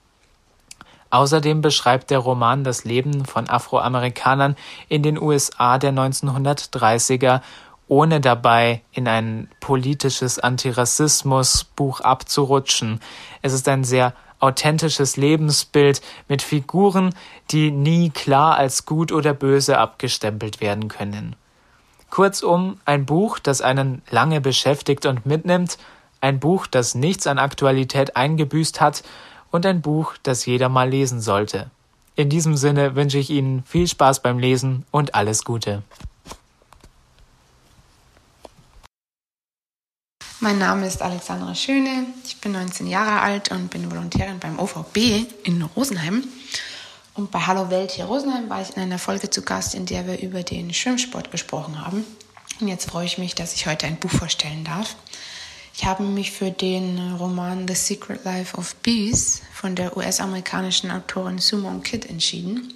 Außerdem 1.14 1.60
beschreibt 1.60 2.10
der 2.10 2.18
Roman 2.18 2.64
das 2.64 2.84
Leben 2.84 3.24
von 3.24 3.48
Afroamerikanern 3.48 4.56
in 4.88 5.04
den 5.04 5.16
USA 5.22 5.78
der 5.78 5.92
1930er, 5.92 7.40
ohne 7.86 8.20
dabei 8.20 8.82
in 8.90 9.06
ein 9.06 9.48
politisches 9.60 10.40
Antirassismus-Buch 10.40 12.00
abzurutschen. 12.00 12.98
Es 13.42 13.52
ist 13.52 13.68
ein 13.68 13.84
sehr 13.84 14.12
authentisches 14.40 15.16
Lebensbild 15.16 16.02
mit 16.26 16.42
Figuren, 16.42 17.14
die 17.52 17.70
nie 17.70 18.10
klar 18.10 18.56
als 18.56 18.84
gut 18.84 19.12
oder 19.12 19.34
böse 19.34 19.78
abgestempelt 19.78 20.60
werden 20.60 20.88
können. 20.88 21.36
Kurzum, 22.10 22.80
ein 22.86 23.06
Buch, 23.06 23.38
das 23.38 23.60
einen 23.60 24.02
lange 24.10 24.40
beschäftigt 24.40 25.06
und 25.06 25.26
mitnimmt, 25.26 25.78
ein 26.20 26.40
Buch, 26.40 26.66
das 26.66 26.96
nichts 26.96 27.28
an 27.28 27.38
Aktualität 27.38 28.16
eingebüßt 28.16 28.80
hat 28.80 29.04
und 29.54 29.64
ein 29.66 29.82
Buch, 29.82 30.14
das 30.24 30.46
jeder 30.46 30.68
mal 30.68 30.90
lesen 30.90 31.20
sollte. 31.20 31.70
In 32.16 32.28
diesem 32.28 32.56
Sinne 32.56 32.96
wünsche 32.96 33.18
ich 33.18 33.30
Ihnen 33.30 33.62
viel 33.62 33.86
Spaß 33.86 34.20
beim 34.20 34.40
Lesen 34.40 34.84
und 34.90 35.14
alles 35.14 35.44
Gute. 35.44 35.84
Mein 40.40 40.58
Name 40.58 40.88
ist 40.88 41.00
Alexandra 41.00 41.54
Schöne, 41.54 42.04
ich 42.24 42.40
bin 42.40 42.50
19 42.50 42.88
Jahre 42.88 43.20
alt 43.20 43.52
und 43.52 43.70
bin 43.70 43.88
Volontärin 43.88 44.40
beim 44.40 44.58
OVB 44.58 45.24
in 45.44 45.62
Rosenheim. 45.62 46.24
Und 47.14 47.30
bei 47.30 47.38
Hallo 47.38 47.70
Welt 47.70 47.92
hier 47.92 48.06
Rosenheim 48.06 48.50
war 48.50 48.60
ich 48.60 48.76
in 48.76 48.82
einer 48.82 48.98
Folge 48.98 49.30
zu 49.30 49.42
Gast, 49.42 49.76
in 49.76 49.86
der 49.86 50.08
wir 50.08 50.20
über 50.20 50.42
den 50.42 50.74
Schwimmsport 50.74 51.30
gesprochen 51.30 51.80
haben. 51.80 52.04
Und 52.60 52.66
jetzt 52.66 52.90
freue 52.90 53.06
ich 53.06 53.18
mich, 53.18 53.36
dass 53.36 53.54
ich 53.54 53.68
heute 53.68 53.86
ein 53.86 53.98
Buch 53.98 54.10
vorstellen 54.10 54.64
darf. 54.64 54.96
Ich 55.76 55.84
habe 55.84 56.04
mich 56.04 56.30
für 56.30 56.52
den 56.52 57.16
Roman 57.18 57.66
The 57.66 57.74
Secret 57.74 58.24
Life 58.24 58.56
of 58.56 58.76
Bees 58.76 59.42
von 59.52 59.74
der 59.74 59.96
US-amerikanischen 59.96 60.88
Autorin 60.92 61.38
Sumon 61.40 61.82
Kidd 61.82 62.08
entschieden. 62.08 62.74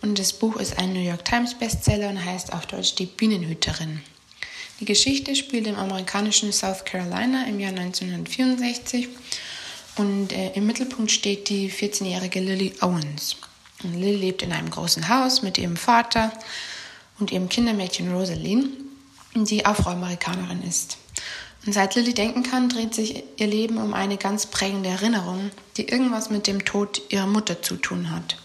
Und 0.00 0.16
das 0.20 0.32
Buch 0.32 0.56
ist 0.56 0.78
ein 0.78 0.92
New 0.92 1.00
York 1.00 1.24
Times 1.24 1.58
Bestseller 1.58 2.08
und 2.10 2.24
heißt 2.24 2.52
auf 2.52 2.66
Deutsch 2.66 2.94
Die 2.94 3.06
Bienenhüterin. 3.06 4.00
Die 4.78 4.84
Geschichte 4.84 5.34
spielt 5.34 5.66
im 5.66 5.74
amerikanischen 5.74 6.52
South 6.52 6.84
Carolina 6.84 7.46
im 7.48 7.58
Jahr 7.58 7.72
1964 7.72 9.08
und 9.96 10.32
äh, 10.32 10.52
im 10.52 10.68
Mittelpunkt 10.68 11.10
steht 11.10 11.48
die 11.48 11.68
14-jährige 11.68 12.38
Lily 12.38 12.74
Owens. 12.80 13.34
Und 13.82 13.94
Lily 13.94 14.14
lebt 14.14 14.42
in 14.42 14.52
einem 14.52 14.70
großen 14.70 15.08
Haus 15.08 15.42
mit 15.42 15.58
ihrem 15.58 15.76
Vater 15.76 16.32
und 17.18 17.32
ihrem 17.32 17.48
Kindermädchen 17.48 18.14
Rosaline, 18.14 18.68
die 19.34 19.66
Afroamerikanerin 19.66 20.62
ist. 20.62 20.96
Und 21.66 21.72
seit 21.72 21.94
Lily 21.94 22.14
denken 22.14 22.42
kann, 22.42 22.68
dreht 22.68 22.94
sich 22.94 23.24
ihr 23.36 23.46
Leben 23.46 23.78
um 23.78 23.94
eine 23.94 24.16
ganz 24.16 24.46
prägende 24.46 24.88
Erinnerung, 24.88 25.50
die 25.76 25.88
irgendwas 25.88 26.30
mit 26.30 26.46
dem 26.46 26.64
Tod 26.64 27.02
ihrer 27.10 27.26
Mutter 27.26 27.62
zu 27.62 27.76
tun 27.76 28.10
hat. 28.10 28.36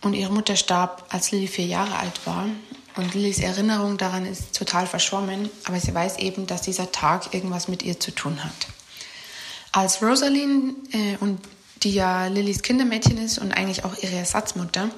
Und 0.00 0.14
ihre 0.14 0.32
Mutter 0.32 0.56
starb, 0.56 1.06
als 1.10 1.32
Lily 1.32 1.48
vier 1.48 1.66
Jahre 1.66 1.96
alt 1.96 2.20
war. 2.26 2.46
Und 2.96 3.14
Lillys 3.14 3.40
Erinnerung 3.40 3.96
daran 3.96 4.24
ist 4.24 4.54
total 4.54 4.86
verschwommen, 4.86 5.50
aber 5.64 5.80
sie 5.80 5.92
weiß 5.92 6.18
eben, 6.18 6.46
dass 6.46 6.62
dieser 6.62 6.92
Tag 6.92 7.34
irgendwas 7.34 7.66
mit 7.66 7.82
ihr 7.82 7.98
zu 7.98 8.12
tun 8.12 8.44
hat. 8.44 8.68
Als 9.72 10.00
Rosaline, 10.00 10.74
äh, 10.92 11.16
und 11.18 11.40
die 11.82 11.92
ja 11.92 12.28
Lillys 12.28 12.62
Kindermädchen 12.62 13.18
ist 13.18 13.38
und 13.38 13.52
eigentlich 13.52 13.84
auch 13.84 13.96
ihre 14.00 14.14
Ersatzmutter, 14.14 14.90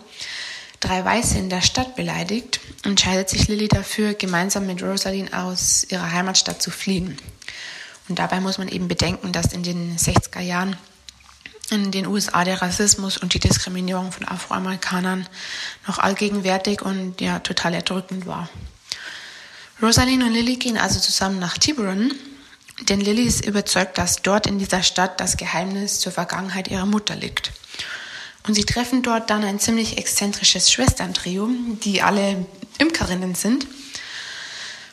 drei 0.80 1.04
Weiße 1.04 1.38
in 1.38 1.50
der 1.50 1.62
Stadt 1.62 1.96
beleidigt, 1.96 2.60
entscheidet 2.84 3.28
sich 3.28 3.48
Lilly 3.48 3.68
dafür, 3.68 4.14
gemeinsam 4.14 4.66
mit 4.66 4.82
Rosaline 4.82 5.32
aus 5.32 5.86
ihrer 5.90 6.12
Heimatstadt 6.12 6.62
zu 6.62 6.70
fliehen. 6.70 7.16
Und 8.08 8.18
dabei 8.18 8.40
muss 8.40 8.58
man 8.58 8.68
eben 8.68 8.88
bedenken, 8.88 9.32
dass 9.32 9.52
in 9.52 9.62
den 9.62 9.96
60er 9.96 10.40
Jahren 10.40 10.76
in 11.70 11.90
den 11.90 12.06
USA 12.06 12.44
der 12.44 12.62
Rassismus 12.62 13.16
und 13.16 13.34
die 13.34 13.40
Diskriminierung 13.40 14.12
von 14.12 14.28
Afroamerikanern 14.28 15.28
noch 15.88 15.98
allgegenwärtig 15.98 16.82
und 16.82 17.20
ja 17.20 17.40
total 17.40 17.74
erdrückend 17.74 18.26
war. 18.26 18.48
Rosaline 19.82 20.24
und 20.24 20.32
Lilly 20.32 20.56
gehen 20.56 20.78
also 20.78 21.00
zusammen 21.00 21.40
nach 21.40 21.58
Tiburon 21.58 22.12
denn 22.82 23.00
Lilly 23.00 23.22
ist 23.22 23.44
überzeugt, 23.46 23.96
dass 23.98 24.22
dort 24.22 24.46
in 24.46 24.58
dieser 24.58 24.82
Stadt 24.82 25.18
das 25.18 25.36
Geheimnis 25.36 25.98
zur 25.98 26.12
Vergangenheit 26.12 26.68
ihrer 26.68 26.86
Mutter 26.86 27.16
liegt. 27.16 27.52
Und 28.46 28.54
sie 28.54 28.64
treffen 28.64 29.02
dort 29.02 29.30
dann 29.30 29.44
ein 29.44 29.58
ziemlich 29.58 29.98
exzentrisches 29.98 30.70
Schwesterntrio, 30.70 31.50
die 31.84 32.02
alle 32.02 32.46
Imkerinnen 32.78 33.34
sind. 33.34 33.66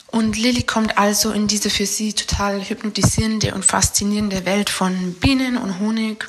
Und 0.07 0.37
Lilly 0.37 0.63
kommt 0.63 0.97
also 0.97 1.31
in 1.31 1.47
diese 1.47 1.69
für 1.69 1.85
sie 1.85 2.13
total 2.13 2.61
hypnotisierende 2.61 3.53
und 3.53 3.65
faszinierende 3.65 4.45
Welt 4.45 4.69
von 4.69 5.13
Bienen 5.15 5.57
und 5.57 5.79
Honig. 5.79 6.27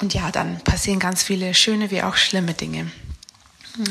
Und 0.00 0.14
ja, 0.14 0.30
dann 0.30 0.60
passieren 0.60 1.00
ganz 1.00 1.22
viele 1.22 1.54
schöne 1.54 1.90
wie 1.90 2.02
auch 2.02 2.16
schlimme 2.16 2.54
Dinge. 2.54 2.90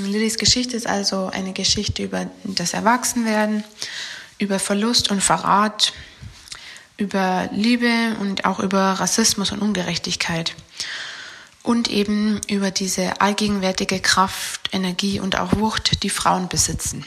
Lillys 0.03 0.37
Geschichte 0.37 0.75
ist 0.75 0.87
also 0.87 1.27
eine 1.27 1.53
Geschichte 1.53 2.03
über 2.03 2.29
das 2.43 2.73
Erwachsenwerden, 2.73 3.63
über 4.37 4.59
Verlust 4.59 5.09
und 5.09 5.21
Verrat, 5.21 5.93
über 6.97 7.49
Liebe 7.53 8.17
und 8.19 8.45
auch 8.45 8.59
über 8.59 8.79
Rassismus 8.79 9.51
und 9.51 9.61
Ungerechtigkeit. 9.61 10.55
Und 11.67 11.89
eben 11.89 12.39
über 12.47 12.71
diese 12.71 13.19
allgegenwärtige 13.19 13.99
Kraft, 13.99 14.69
Energie 14.71 15.19
und 15.19 15.37
auch 15.37 15.57
Wucht, 15.57 16.03
die 16.03 16.09
Frauen 16.09 16.47
besitzen. 16.47 17.05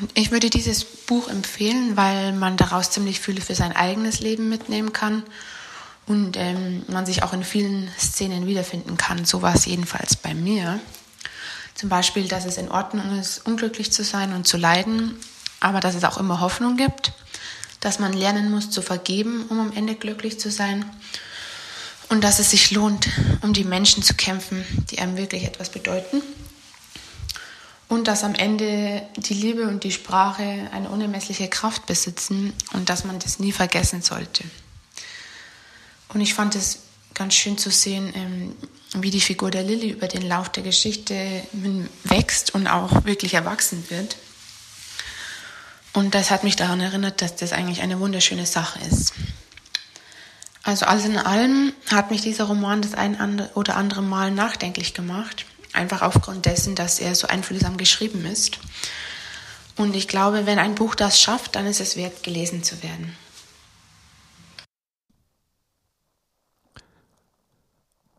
Und 0.00 0.10
ich 0.14 0.30
würde 0.30 0.48
dieses 0.48 0.84
Buch 0.84 1.28
empfehlen, 1.28 1.96
weil 1.96 2.32
man 2.32 2.56
daraus 2.56 2.90
ziemlich 2.90 3.20
viel 3.20 3.40
für 3.40 3.54
sein 3.54 3.76
eigenes 3.76 4.20
Leben 4.20 4.48
mitnehmen 4.48 4.94
kann 4.94 5.22
und 6.06 6.38
ähm, 6.38 6.84
man 6.88 7.04
sich 7.04 7.22
auch 7.22 7.34
in 7.34 7.44
vielen 7.44 7.90
Szenen 7.98 8.46
wiederfinden 8.46 8.96
kann. 8.96 9.26
So 9.26 9.42
war 9.42 9.54
es 9.54 9.66
jedenfalls 9.66 10.16
bei 10.16 10.32
mir. 10.32 10.80
Zum 11.74 11.90
Beispiel, 11.90 12.28
dass 12.28 12.46
es 12.46 12.56
in 12.56 12.70
Ordnung 12.70 13.18
ist, 13.18 13.46
unglücklich 13.46 13.92
zu 13.92 14.04
sein 14.04 14.32
und 14.32 14.46
zu 14.46 14.56
leiden, 14.56 15.16
aber 15.60 15.80
dass 15.80 15.94
es 15.94 16.04
auch 16.04 16.16
immer 16.16 16.40
Hoffnung 16.40 16.78
gibt 16.78 17.12
dass 17.82 17.98
man 17.98 18.12
lernen 18.12 18.50
muss 18.50 18.70
zu 18.70 18.80
vergeben, 18.80 19.44
um 19.48 19.58
am 19.58 19.72
Ende 19.72 19.96
glücklich 19.96 20.38
zu 20.38 20.50
sein. 20.50 20.88
Und 22.12 22.20
dass 22.20 22.40
es 22.40 22.50
sich 22.50 22.72
lohnt, 22.72 23.08
um 23.40 23.54
die 23.54 23.64
Menschen 23.64 24.02
zu 24.02 24.12
kämpfen, 24.12 24.66
die 24.90 24.98
einem 24.98 25.16
wirklich 25.16 25.44
etwas 25.44 25.70
bedeuten. 25.70 26.20
Und 27.88 28.06
dass 28.06 28.22
am 28.22 28.34
Ende 28.34 29.02
die 29.16 29.32
Liebe 29.32 29.66
und 29.66 29.82
die 29.82 29.92
Sprache 29.92 30.68
eine 30.74 30.90
unermessliche 30.90 31.48
Kraft 31.48 31.86
besitzen 31.86 32.52
und 32.74 32.90
dass 32.90 33.06
man 33.06 33.18
das 33.18 33.38
nie 33.38 33.50
vergessen 33.50 34.02
sollte. 34.02 34.44
Und 36.08 36.20
ich 36.20 36.34
fand 36.34 36.54
es 36.54 36.80
ganz 37.14 37.34
schön 37.34 37.56
zu 37.56 37.70
sehen, 37.70 38.12
ähm, 38.14 38.56
wie 39.00 39.10
die 39.10 39.22
Figur 39.22 39.50
der 39.50 39.62
Lilly 39.62 39.88
über 39.88 40.06
den 40.06 40.28
Lauf 40.28 40.50
der 40.50 40.64
Geschichte 40.64 41.42
wächst 42.04 42.54
und 42.54 42.66
auch 42.66 43.06
wirklich 43.06 43.32
erwachsen 43.32 43.88
wird. 43.88 44.18
Und 45.94 46.14
das 46.14 46.30
hat 46.30 46.44
mich 46.44 46.56
daran 46.56 46.80
erinnert, 46.80 47.22
dass 47.22 47.36
das 47.36 47.54
eigentlich 47.54 47.80
eine 47.80 48.00
wunderschöne 48.00 48.44
Sache 48.44 48.80
ist. 48.80 49.14
Also 50.64 50.86
alles 50.86 51.04
in 51.06 51.18
allem 51.18 51.72
hat 51.90 52.10
mich 52.10 52.20
dieser 52.20 52.44
Roman 52.44 52.82
das 52.82 52.94
ein 52.94 53.42
oder 53.54 53.76
andere 53.76 54.02
Mal 54.02 54.30
nachdenklich 54.30 54.94
gemacht. 54.94 55.44
Einfach 55.72 56.02
aufgrund 56.02 56.46
dessen, 56.46 56.76
dass 56.76 57.00
er 57.00 57.14
so 57.14 57.26
einfühlsam 57.26 57.76
geschrieben 57.76 58.24
ist. 58.26 58.58
Und 59.76 59.96
ich 59.96 60.06
glaube, 60.06 60.46
wenn 60.46 60.58
ein 60.58 60.74
Buch 60.74 60.94
das 60.94 61.20
schafft, 61.20 61.56
dann 61.56 61.66
ist 61.66 61.80
es 61.80 61.96
wert, 61.96 62.22
gelesen 62.22 62.62
zu 62.62 62.82
werden. 62.82 63.16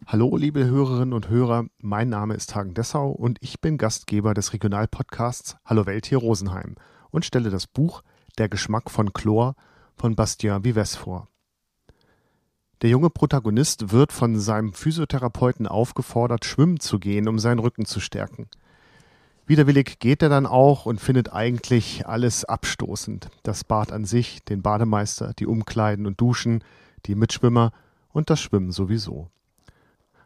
Hallo, 0.06 0.36
liebe 0.36 0.66
Hörerinnen 0.66 1.14
und 1.14 1.30
Hörer, 1.30 1.66
mein 1.80 2.10
Name 2.10 2.36
ist 2.36 2.54
Hagen 2.54 2.74
Dessau 2.74 3.10
und 3.10 3.38
ich 3.42 3.62
bin 3.62 3.78
Gastgeber 3.78 4.34
des 4.34 4.52
Regionalpodcasts 4.52 5.56
Hallo 5.66 5.86
Welt 5.86 6.06
hier 6.06 6.18
Rosenheim 6.18 6.76
und 7.10 7.24
stelle 7.26 7.50
das 7.50 7.68
Buch 7.68 8.04
Der 8.38 8.50
Geschmack 8.50 8.92
von 8.92 9.14
Chlor 9.14 9.56
von 9.96 10.16
Bastien 10.16 10.64
Vives 10.66 10.96
vor. 10.96 11.30
Der 12.84 12.90
junge 12.90 13.10
Protagonist 13.10 13.94
wird 13.94 14.12
von 14.12 14.38
seinem 14.38 14.74
Physiotherapeuten 14.74 15.68
aufgefordert, 15.68 16.44
schwimmen 16.44 16.82
zu 16.82 17.00
gehen, 17.00 17.30
um 17.30 17.40
seinen 17.40 17.60
Rücken 17.60 17.86
zu 17.86 18.02
stärken. 18.02 18.50
Widerwillig 19.48 20.00
geht 20.00 20.22
er 20.22 20.28
dann 20.28 20.46
auch 20.46 20.86
und 20.86 21.00
findet 21.00 21.32
eigentlich 21.32 22.06
alles 22.06 22.44
abstoßend. 22.44 23.30
Das 23.44 23.64
Bad 23.64 23.94
an 23.94 24.04
sich, 24.04 24.44
den 24.44 24.62
Bademeister, 24.62 25.32
die 25.34 25.48
Umkleiden 25.48 26.06
und 26.06 26.20
Duschen, 26.20 26.62
die 27.06 27.16
Mitschwimmer 27.16 27.72
und 28.10 28.30
das 28.30 28.42
Schwimmen 28.42 28.74
sowieso. 28.74 29.30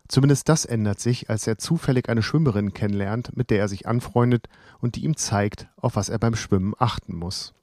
Zumindest 0.08 0.50
das 0.50 0.66
ändert 0.66 1.00
sich, 1.00 1.30
als 1.30 1.46
er 1.46 1.60
zufällig 1.60 2.10
eine 2.10 2.24
Schwimmerin 2.24 2.74
kennenlernt, 2.74 3.38
mit 3.38 3.52
der 3.52 3.60
er 3.60 3.68
sich 3.68 3.86
anfreundet 3.88 4.50
und 4.80 4.96
die 4.96 5.04
ihm 5.04 5.16
zeigt, 5.16 5.68
auf 5.76 5.96
was 5.96 6.10
er 6.10 6.18
beim 6.18 6.36
Schwimmen 6.36 6.74
achten 6.80 7.16
muss. 7.16 7.54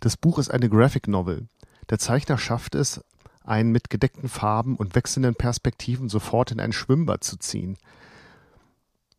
Das 0.00 0.16
Buch 0.16 0.40
ist 0.40 0.50
eine 0.50 0.68
Graphic 0.68 1.06
Novel. 1.06 1.46
Der 1.90 2.00
Zeichner 2.00 2.38
schafft 2.38 2.74
es, 2.74 3.02
einen 3.48 3.72
mit 3.72 3.90
gedeckten 3.90 4.28
Farben 4.28 4.76
und 4.76 4.94
wechselnden 4.94 5.34
Perspektiven 5.34 6.08
sofort 6.08 6.52
in 6.52 6.60
ein 6.60 6.72
Schwimmbad 6.72 7.24
zu 7.24 7.36
ziehen. 7.38 7.76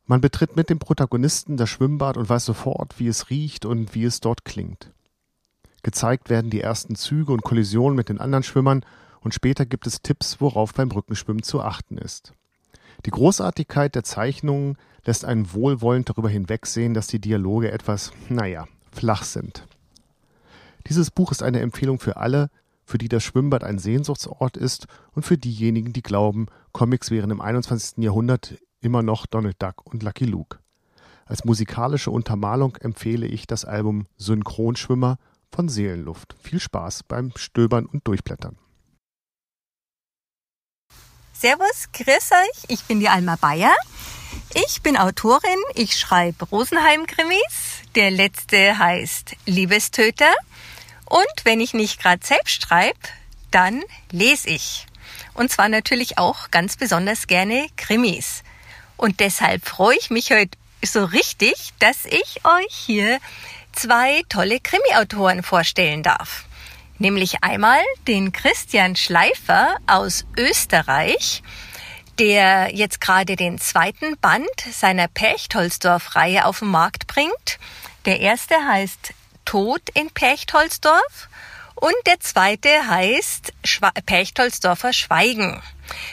Man 0.06 0.22
betritt 0.22 0.56
mit 0.56 0.70
dem 0.70 0.80
Protagonisten 0.80 1.58
das 1.58 1.70
Schwimmbad 1.70 2.18
und 2.18 2.30
weiß 2.30 2.46
sofort, 2.46 3.00
wie 3.00 3.08
es 3.08 3.30
riecht 3.30 3.66
und 3.66 3.94
wie 3.94 4.06
es 4.06 4.22
dort 4.22 4.46
klingt. 4.46 4.92
Gezeigt 5.84 6.30
werden 6.30 6.50
die 6.50 6.62
ersten 6.62 6.96
Züge 6.96 7.32
und 7.32 7.44
Kollisionen 7.44 7.96
mit 7.96 8.10
den 8.10 8.20
anderen 8.20 8.44
Schwimmern 8.44 8.84
und 9.22 9.34
später 9.34 9.66
gibt 9.66 9.88
es 9.88 10.02
Tipps, 10.02 10.42
worauf 10.42 10.74
beim 10.74 10.90
Brückenschwimmen 10.90 11.44
zu 11.44 11.62
achten 11.62 11.98
ist. 11.98 12.34
Die 13.06 13.12
Großartigkeit 13.12 13.96
der 13.96 14.04
Zeichnungen 14.04 14.78
lässt 15.06 15.26
einen 15.26 15.54
wohlwollend 15.54 16.10
darüber 16.10 16.30
hinwegsehen, 16.30 16.94
dass 16.94 17.08
die 17.08 17.20
Dialoge 17.20 17.72
etwas, 17.72 18.12
naja, 18.28 18.68
flach 18.92 19.24
sind. 19.24 19.68
Dieses 20.88 21.12
Buch 21.12 21.32
ist 21.32 21.44
eine 21.44 21.60
Empfehlung 21.60 22.00
für 22.00 22.18
alle, 22.18 22.50
für 22.90 22.98
die 22.98 23.08
das 23.08 23.24
Schwimmbad 23.24 23.64
ein 23.64 23.78
Sehnsuchtsort 23.78 24.58
ist 24.58 24.88
und 25.14 25.24
für 25.24 25.38
diejenigen, 25.38 25.94
die 25.94 26.02
glauben, 26.02 26.48
Comics 26.72 27.12
wären 27.12 27.30
im 27.30 27.40
21. 27.40 28.00
Jahrhundert 28.04 28.56
immer 28.82 29.04
noch 29.04 29.28
Donald 29.28 29.62
Duck 29.62 29.86
und 29.86 30.02
Lucky 30.02 30.26
Luke. 30.26 30.58
Als 31.26 31.46
musikalische 31.46 32.10
Untermalung 32.10 32.76
empfehle 32.78 33.28
ich 33.28 33.46
das 33.46 33.64
Album 33.64 34.08
Synchronschwimmer 34.18 35.18
von 35.52 35.70
Seelenluft. 35.70 36.36
Viel 36.42 36.60
Spaß 36.60 37.04
beim 37.04 37.32
Stöbern 37.36 37.86
und 37.86 38.08
Durchblättern. 38.08 38.58
Servus, 41.34 41.90
grüß 41.94 42.32
euch, 42.32 42.64
ich 42.70 42.84
bin 42.86 43.00
die 43.00 43.08
Alma 43.08 43.36
Bayer. 43.40 43.76
Ich 44.56 44.82
bin 44.82 44.98
Autorin, 44.98 45.60
ich 45.76 45.96
schreibe 45.96 46.46
Rosenheim-Krimis. 46.46 47.84
Der 47.96 48.10
letzte 48.10 48.78
heißt 48.78 49.36
Liebestöter 49.46 50.34
und 51.10 51.46
wenn 51.46 51.60
ich 51.60 51.74
nicht 51.74 52.02
gerade 52.02 52.26
selbst 52.26 52.62
schreibe, 52.64 53.00
dann 53.52 53.84
lese 54.12 54.50
ich. 54.50 54.86
Und 55.34 55.52
zwar 55.52 55.70
natürlich 55.70 56.18
auch 56.18 56.52
ganz 56.52 56.78
besonders 56.78 57.28
gerne 57.28 57.68
Krimis. 57.78 58.44
Und 58.98 59.20
deshalb 59.20 59.66
freue 59.66 59.98
ich 59.98 60.10
mich 60.10 60.32
heute 60.32 60.58
so 60.84 61.04
richtig, 61.06 61.72
dass 61.80 62.06
ich 62.06 62.42
euch 62.44 62.74
hier 62.74 63.20
zwei 63.72 64.24
tolle 64.30 64.60
Krimi-Autoren 64.60 65.44
vorstellen 65.44 66.04
darf. 66.04 66.46
Nämlich 66.98 67.44
einmal 67.44 67.82
den 68.08 68.32
Christian 68.32 68.96
Schleifer 68.96 69.78
aus 69.88 70.26
Österreich, 70.38 71.42
der 72.20 72.76
jetzt 72.76 73.00
gerade 73.00 73.38
den 73.38 73.58
zweiten 73.58 74.18
Band 74.18 74.50
seiner 74.72 75.08
Perchtoldsdorf-Reihe 75.08 76.46
auf 76.46 76.60
den 76.60 76.68
Markt 76.68 77.08
bringt. 77.08 77.58
Der 78.06 78.20
erste 78.20 78.56
heißt 78.56 79.14
Tod 79.50 79.82
in 79.96 80.12
Perchtoldsdorf 80.12 81.28
und 81.74 81.96
der 82.06 82.20
zweite 82.20 82.70
heißt 82.88 83.52
Schwa 83.64 83.90
Perchtoldsdorfer 84.06 84.94
Schweigen. 84.94 85.60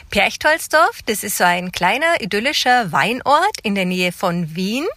Perchtoldsdorf, 0.09 1.03
das 1.05 1.23
ist 1.23 1.37
so 1.37 1.43
ein 1.43 1.71
kleiner 1.71 2.19
idyllischer 2.19 2.91
Weinort 2.91 3.59
in 3.61 3.75
der 3.75 3.85
Nähe 3.85 4.11
von 4.11 4.55
Wien. 4.55 4.87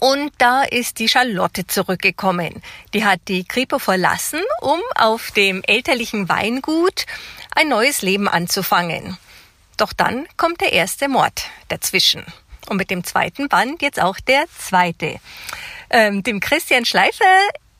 Und 0.00 0.32
da 0.38 0.64
ist 0.64 0.98
die 0.98 1.08
Charlotte 1.08 1.68
zurückgekommen. 1.68 2.64
Die 2.94 3.04
hat 3.04 3.20
die 3.28 3.44
Kripo 3.44 3.78
verlassen, 3.78 4.40
um 4.60 4.80
auf 4.96 5.30
dem 5.30 5.62
elterlichen 5.62 6.28
Weingut 6.28 7.06
ein 7.54 7.68
neues 7.68 8.02
Leben 8.02 8.26
anzufangen. 8.26 9.18
Doch 9.76 9.92
dann 9.92 10.26
kommt 10.36 10.60
der 10.62 10.72
erste 10.72 11.06
Mord 11.06 11.44
dazwischen. 11.68 12.24
Und 12.68 12.76
mit 12.76 12.90
dem 12.90 13.04
zweiten 13.04 13.48
Band 13.48 13.82
jetzt 13.82 14.00
auch 14.00 14.18
der 14.18 14.46
zweite. 14.58 15.20
Ähm, 15.90 16.22
dem 16.22 16.40
Christian 16.40 16.84
Schleifer 16.84 17.24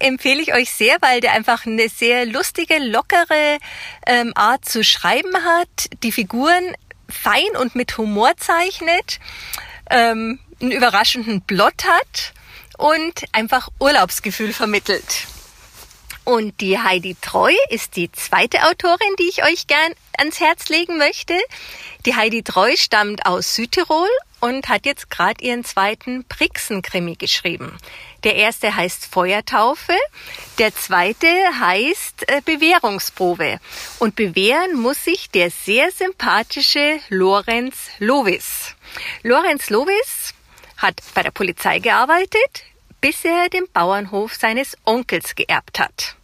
empfehle 0.00 0.40
ich 0.40 0.52
euch 0.54 0.70
sehr, 0.70 0.96
weil 1.00 1.20
der 1.20 1.32
einfach 1.32 1.66
eine 1.66 1.88
sehr 1.88 2.26
lustige, 2.26 2.78
lockere 2.78 3.58
ähm, 4.06 4.32
Art 4.34 4.64
zu 4.64 4.82
schreiben 4.82 5.34
hat, 5.44 5.88
die 6.02 6.12
Figuren 6.12 6.74
fein 7.08 7.56
und 7.58 7.74
mit 7.74 7.96
Humor 7.98 8.36
zeichnet, 8.36 9.20
ähm, 9.90 10.40
einen 10.60 10.72
überraschenden 10.72 11.42
Plot 11.42 11.84
hat 11.84 12.32
und 12.78 13.24
einfach 13.32 13.68
Urlaubsgefühl 13.78 14.52
vermittelt. 14.52 15.26
Und 16.24 16.60
die 16.60 16.78
Heidi 16.78 17.16
Treu 17.20 17.52
ist 17.70 17.96
die 17.96 18.12
zweite 18.12 18.62
Autorin, 18.64 19.16
die 19.18 19.28
ich 19.28 19.42
euch 19.42 19.66
gern 19.66 19.92
ans 20.16 20.38
Herz 20.38 20.68
legen 20.68 20.98
möchte. 20.98 21.34
Die 22.06 22.14
Heidi 22.14 22.42
Treu 22.42 22.76
stammt 22.76 23.26
aus 23.26 23.54
Südtirol 23.54 24.08
und 24.40 24.68
hat 24.68 24.86
jetzt 24.86 25.10
gerade 25.10 25.44
ihren 25.44 25.64
zweiten 25.64 26.24
Brixen-Krimi 26.24 27.16
geschrieben. 27.16 27.76
Der 28.24 28.36
erste 28.36 28.74
heißt 28.74 29.06
Feuertaufe, 29.06 29.94
der 30.58 30.74
zweite 30.74 31.26
heißt 31.26 32.28
äh, 32.28 32.40
Bewährungsprobe. 32.44 33.60
Und 33.98 34.16
bewähren 34.16 34.76
muss 34.76 35.04
sich 35.04 35.30
der 35.30 35.50
sehr 35.50 35.90
sympathische 35.90 37.00
Lorenz 37.08 37.90
Lovis. 37.98 38.74
Lorenz 39.22 39.70
Lovis 39.70 40.34
hat 40.76 41.00
bei 41.14 41.22
der 41.22 41.30
Polizei 41.30 41.78
gearbeitet, 41.78 42.64
bis 43.00 43.24
er 43.24 43.48
den 43.48 43.66
Bauernhof 43.72 44.34
seines 44.34 44.76
Onkels 44.84 45.34
geerbt 45.34 45.78
hat. 45.78 46.16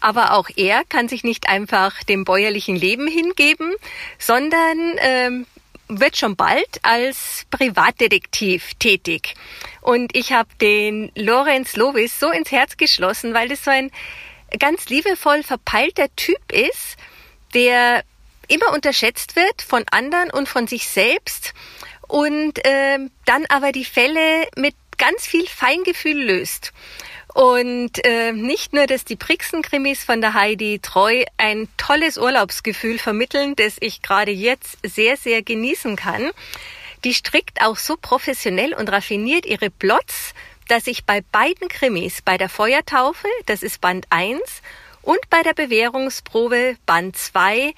Aber 0.00 0.32
auch 0.32 0.48
er 0.56 0.84
kann 0.84 1.08
sich 1.08 1.24
nicht 1.24 1.48
einfach 1.48 2.02
dem 2.04 2.24
bäuerlichen 2.24 2.76
Leben 2.76 3.08
hingeben, 3.08 3.74
sondern 4.18 4.96
ähm, 4.98 5.46
wird 5.88 6.16
schon 6.16 6.36
bald 6.36 6.80
als 6.82 7.46
Privatdetektiv 7.50 8.74
tätig. 8.78 9.34
Und 9.80 10.16
ich 10.16 10.32
habe 10.32 10.48
den 10.60 11.12
Lorenz 11.14 11.76
Lovis 11.76 12.18
so 12.18 12.30
ins 12.30 12.50
Herz 12.50 12.76
geschlossen, 12.76 13.34
weil 13.34 13.48
das 13.48 13.64
so 13.64 13.70
ein 13.70 13.90
ganz 14.58 14.88
liebevoll 14.88 15.42
verpeilter 15.42 16.06
Typ 16.16 16.52
ist, 16.52 16.96
der 17.54 18.04
immer 18.48 18.72
unterschätzt 18.72 19.36
wird 19.36 19.62
von 19.62 19.84
anderen 19.90 20.30
und 20.30 20.48
von 20.48 20.66
sich 20.66 20.88
selbst 20.88 21.52
und 22.08 22.64
äh, 22.64 22.98
dann 23.24 23.46
aber 23.48 23.72
die 23.72 23.84
Fälle 23.84 24.48
mit 24.56 24.74
ganz 24.98 25.26
viel 25.26 25.46
Feingefühl 25.46 26.16
löst. 26.16 26.72
Und 27.36 28.02
äh, 28.06 28.32
nicht 28.32 28.72
nur, 28.72 28.86
dass 28.86 29.04
die 29.04 29.14
Brixen-Krimis 29.14 30.04
von 30.04 30.22
der 30.22 30.32
Heidi 30.32 30.78
Treu 30.78 31.22
ein 31.36 31.68
tolles 31.76 32.16
Urlaubsgefühl 32.16 32.98
vermitteln, 32.98 33.54
das 33.56 33.76
ich 33.80 34.00
gerade 34.00 34.30
jetzt 34.30 34.78
sehr, 34.82 35.18
sehr 35.18 35.42
genießen 35.42 35.96
kann. 35.96 36.30
Die 37.04 37.12
strickt 37.12 37.60
auch 37.60 37.76
so 37.76 37.98
professionell 38.00 38.72
und 38.72 38.90
raffiniert 38.90 39.44
ihre 39.44 39.68
Plots, 39.68 40.32
dass 40.68 40.86
ich 40.86 41.04
bei 41.04 41.20
beiden 41.30 41.68
Krimis, 41.68 42.22
bei 42.22 42.38
der 42.38 42.48
Feuertaufe, 42.48 43.28
das 43.44 43.62
ist 43.62 43.82
Band 43.82 44.06
1, 44.08 44.40
und 45.02 45.20
bei 45.28 45.42
der 45.42 45.52
Bewährungsprobe 45.52 46.76
Band 46.86 47.18
2, 47.18 47.74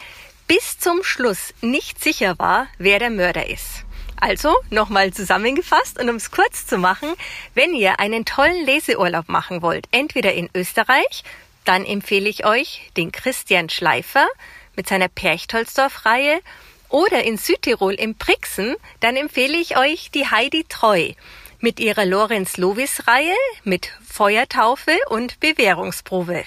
bis 0.46 0.78
zum 0.78 1.02
Schluss 1.02 1.52
nicht 1.62 2.00
sicher 2.00 2.38
war, 2.38 2.68
wer 2.78 3.00
der 3.00 3.10
Mörder 3.10 3.50
ist. 3.50 3.87
Also 4.20 4.54
nochmal 4.70 5.12
zusammengefasst 5.12 6.00
und 6.00 6.08
um 6.08 6.16
es 6.16 6.30
kurz 6.30 6.66
zu 6.66 6.78
machen, 6.78 7.12
wenn 7.54 7.74
ihr 7.74 8.00
einen 8.00 8.24
tollen 8.24 8.64
Leseurlaub 8.64 9.28
machen 9.28 9.62
wollt, 9.62 9.86
entweder 9.90 10.32
in 10.34 10.48
Österreich, 10.54 11.24
dann 11.64 11.84
empfehle 11.84 12.28
ich 12.28 12.46
euch 12.46 12.90
den 12.96 13.12
Christian 13.12 13.68
Schleifer 13.68 14.26
mit 14.76 14.88
seiner 14.88 15.08
Perchtoldsdorf-Reihe 15.08 16.40
oder 16.88 17.24
in 17.24 17.36
Südtirol 17.36 17.94
im 17.94 18.14
Brixen, 18.14 18.76
dann 19.00 19.16
empfehle 19.16 19.56
ich 19.56 19.76
euch 19.76 20.10
die 20.10 20.30
Heidi 20.30 20.64
Treu 20.68 21.12
mit 21.60 21.80
ihrer 21.80 22.06
Lorenz 22.06 22.56
Lovis 22.56 23.06
Reihe 23.06 23.34
mit 23.64 23.92
Feuertaufe 24.06 24.96
und 25.08 25.40
Bewährungsprobe. 25.40 26.44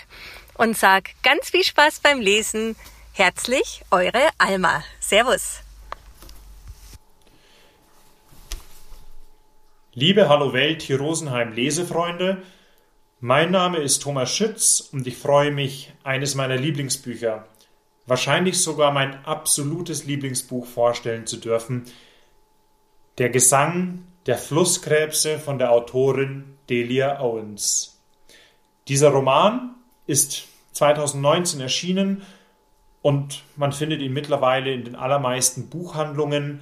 Und 0.56 0.78
sag 0.78 1.10
ganz 1.24 1.50
viel 1.50 1.64
Spaß 1.64 2.00
beim 2.00 2.20
Lesen. 2.20 2.76
Herzlich, 3.14 3.84
eure 3.92 4.30
Alma. 4.38 4.84
Servus. 5.00 5.62
Liebe 9.94 10.30
Hallo 10.30 10.54
Welt 10.54 10.82
hier 10.82 11.02
Rosenheim 11.02 11.52
Lesefreunde, 11.52 12.42
mein 13.20 13.52
Name 13.52 13.80
ist 13.80 14.02
Thomas 14.02 14.34
Schütz 14.34 14.80
und 14.80 15.06
ich 15.06 15.18
freue 15.18 15.52
mich, 15.52 15.92
eines 16.06 16.34
meiner 16.34 16.56
Lieblingsbücher, 16.56 17.46
wahrscheinlich 18.06 18.62
sogar 18.62 18.94
mein 18.94 19.26
absolutes 19.26 20.06
Lieblingsbuch 20.06 20.66
vorstellen 20.66 21.28
zu 21.28 21.36
dürfen, 21.36 21.84
Der 23.18 23.30
Gesang 23.30 24.08
der 24.28 24.38
Flusskrebse 24.38 25.38
von 25.40 25.58
der 25.60 25.74
Autorin 25.74 26.56
Delia 26.70 27.20
Owens. 27.20 28.00
Dieser 28.88 29.10
Roman 29.10 29.76
ist 30.08 30.48
2019 30.72 31.60
erschienen 31.60 32.22
und 33.02 33.44
man 33.58 33.74
findet 33.74 34.02
ihn 34.02 34.14
mittlerweile 34.14 34.72
in 34.72 34.86
den 34.86 34.96
allermeisten 34.96 35.68
Buchhandlungen. 35.68 36.62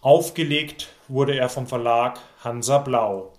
Aufgelegt 0.00 0.94
wurde 1.08 1.36
er 1.36 1.48
vom 1.48 1.66
Verlag 1.66 2.20
Hansa 2.44 2.78
Blau. 2.78 3.32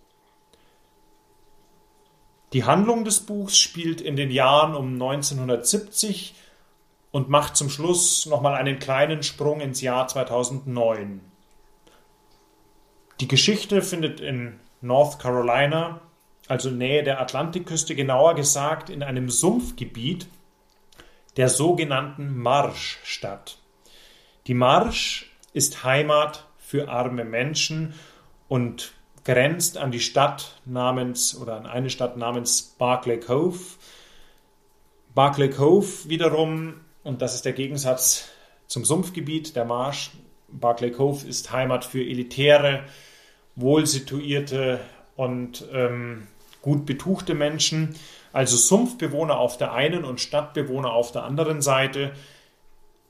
Die 2.54 2.64
Handlung 2.64 3.06
des 3.06 3.20
Buchs 3.20 3.58
spielt 3.58 4.02
in 4.02 4.16
den 4.16 4.32
Jahren 4.32 4.76
um 4.76 4.94
1970 4.94 6.34
und 7.12 7.30
macht 7.30 7.56
zum 7.56 7.70
Schluss 7.70 8.26
nochmal 8.26 8.56
einen 8.56 8.80
kleinen 8.80 9.24
Sprung 9.24 9.62
ins 9.62 9.82
Jahr 9.82 10.08
2009. 10.08 11.22
Die 13.20 13.28
Geschichte 13.28 13.82
findet 13.82 14.20
in 14.20 14.60
North 14.82 15.20
Carolina, 15.20 16.02
also 16.48 16.70
Nähe 16.70 17.04
der 17.04 17.20
Atlantikküste, 17.22 17.94
genauer 17.94 18.34
gesagt 18.34 18.90
in 18.90 19.04
einem 19.04 19.30
Sumpfgebiet, 19.30 20.28
der 21.38 21.50
sogenannten 21.50 22.38
Marschstadt. 22.38 23.58
Die 24.48 24.54
Marsch 24.54 25.32
ist 25.54 25.84
Heimat 25.84 26.46
für 26.70 26.88
arme 26.88 27.26
Menschen 27.26 27.96
und 28.48 28.94
grenzt 29.26 29.80
an 29.80 29.90
die 29.90 30.00
Stadt 30.00 30.62
namens 30.66 31.36
oder 31.36 31.56
an 31.56 31.66
eine 31.66 31.90
Stadt 31.90 32.16
namens 32.16 32.76
Barclay 32.78 33.20
Cove. 33.20 33.58
Barclay 35.16 35.50
Cove 35.50 36.08
wiederum, 36.10 36.76
und 37.04 37.24
das 37.24 37.34
ist 37.34 37.46
der 37.46 37.54
Gegensatz 37.54 38.30
zum 38.68 38.86
Sumpfgebiet 38.86 39.56
der 39.56 39.66
Marsch, 39.66 40.12
Barclay 40.48 40.92
Cove 40.92 41.28
ist 41.28 41.52
Heimat 41.52 41.86
für 41.86 42.04
elitäre, 42.04 42.84
wohlsituierte 43.56 44.80
und 45.16 45.66
ähm, 45.74 46.28
gut 46.62 46.86
betuchte 46.86 47.34
Menschen, 47.34 47.96
also 48.32 48.56
Sumpfbewohner 48.58 49.40
auf 49.40 49.58
der 49.58 49.74
einen 49.74 50.04
und 50.04 50.22
Stadtbewohner 50.22 50.94
auf 50.94 51.12
der 51.12 51.24
anderen 51.24 51.64
Seite. 51.64 52.12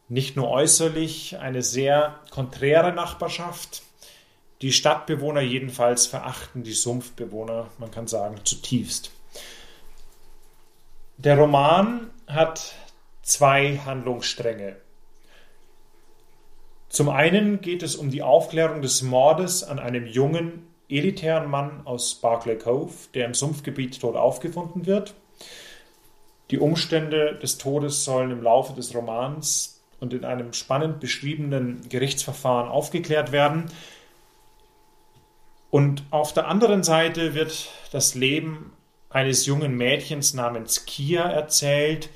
Nicht 0.10 0.36
nur 0.36 0.50
äußerlich 0.50 1.38
eine 1.38 1.62
sehr 1.62 2.20
konträre 2.32 2.92
Nachbarschaft. 2.92 3.84
Die 4.64 4.72
Stadtbewohner 4.72 5.42
jedenfalls 5.42 6.08
verachten 6.08 6.64
die 6.64 6.74
Sumpfbewohner, 6.74 7.68
man 7.78 7.92
kann 7.92 8.08
sagen, 8.08 8.38
zutiefst. 8.44 9.12
Der 11.18 11.38
Roman 11.38 12.10
hat 12.28 12.74
zwei 13.22 13.78
Handlungsstränge. 13.78 14.78
Zum 16.90 17.10
einen 17.10 17.62
geht 17.62 17.84
es 17.84 17.96
um 17.96 18.10
die 18.10 18.24
Aufklärung 18.24 18.82
des 18.82 19.04
Mordes 19.04 19.64
an 19.64 19.78
einem 19.78 20.08
jungen, 20.08 20.66
elitären 20.90 21.48
Mann 21.52 21.86
aus 21.86 22.16
Barclay 22.16 22.58
Cove, 22.58 22.94
der 23.14 23.28
im 23.28 23.36
Sumpfgebiet 23.36 24.02
tot 24.02 24.16
aufgefunden 24.16 24.88
wird. 24.88 25.14
Die 26.50 26.58
Umstände 26.58 27.36
des 27.36 27.60
Todes 27.60 28.04
sollen 28.06 28.32
im 28.32 28.42
Laufe 28.42 28.74
des 28.74 28.96
Romans 28.96 29.79
und 30.00 30.14
in 30.14 30.26
einem 30.26 30.54
spannend 30.54 31.00
beschriebenen 31.00 31.88
Gerichtsverfahren 31.90 32.70
aufgeklärt 32.70 33.32
werden. 33.32 33.66
Und 35.70 36.04
auf 36.10 36.34
der 36.34 36.48
anderen 36.48 36.84
Seite 36.84 37.36
wird 37.36 37.70
das 37.92 38.16
Leben 38.16 38.74
eines 39.10 39.46
jungen 39.46 39.76
Mädchens 39.76 40.34
namens 40.34 40.86
Kia 40.86 41.30
erzählt. 41.30 42.10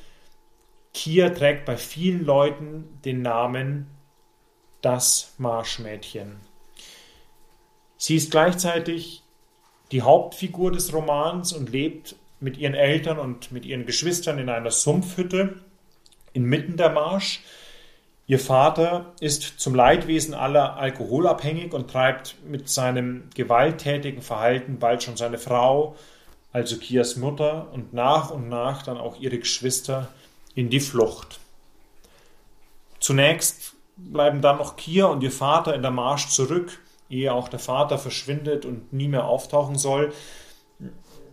Kia 0.94 1.30
trägt 1.30 1.66
bei 1.66 1.78
vielen 1.78 2.26
Leuten 2.26 3.00
den 3.04 3.22
Namen 3.22 3.88
das 4.82 5.34
Marschmädchen. 5.38 6.36
Sie 7.98 8.16
ist 8.16 8.32
gleichzeitig 8.32 9.24
die 9.92 10.02
Hauptfigur 10.02 10.72
des 10.72 10.94
Romans 10.94 11.54
und 11.54 11.70
lebt 11.70 12.16
mit 12.40 12.58
ihren 12.58 12.74
Eltern 12.74 13.20
und 13.20 13.52
mit 13.52 13.66
ihren 13.66 13.86
Geschwistern 13.86 14.40
in 14.40 14.50
einer 14.50 14.72
Sumpfhütte 14.72 15.64
inmitten 16.34 16.78
der 16.78 16.90
Marsch. 16.90 17.42
Ihr 18.26 18.40
Vater 18.40 19.14
ist 19.20 19.60
zum 19.60 19.76
Leidwesen 19.76 20.34
aller 20.34 20.78
alkoholabhängig 20.78 21.74
und 21.74 21.92
treibt 21.92 22.38
mit 22.46 22.70
seinem 22.70 23.30
gewalttätigen 23.36 24.22
Verhalten 24.22 24.80
bald 24.80 25.04
schon 25.04 25.18
seine 25.18 25.38
Frau, 25.38 25.98
also 26.54 26.78
Kias 26.78 27.18
Mutter, 27.18 27.68
und 27.74 27.94
nach 27.94 28.32
und 28.32 28.48
nach 28.48 28.84
dann 28.84 28.98
auch 28.98 29.20
ihre 29.20 29.40
Geschwister 29.40 30.08
in 30.56 30.70
die 30.70 30.80
Flucht. 30.80 31.40
Zunächst 33.00 33.74
bleiben 33.98 34.42
dann 34.42 34.58
noch 34.58 34.78
Kia 34.78 35.08
und 35.08 35.22
ihr 35.22 35.32
Vater 35.32 35.76
in 35.76 35.82
der 35.82 35.92
Marsch 35.92 36.30
zurück, 36.30 36.80
ehe 37.10 37.34
auch 37.34 37.50
der 37.50 37.60
Vater 37.60 37.98
verschwindet 37.98 38.66
und 38.66 38.94
nie 38.94 39.10
mehr 39.10 39.26
auftauchen 39.26 39.78
soll. 39.78 40.14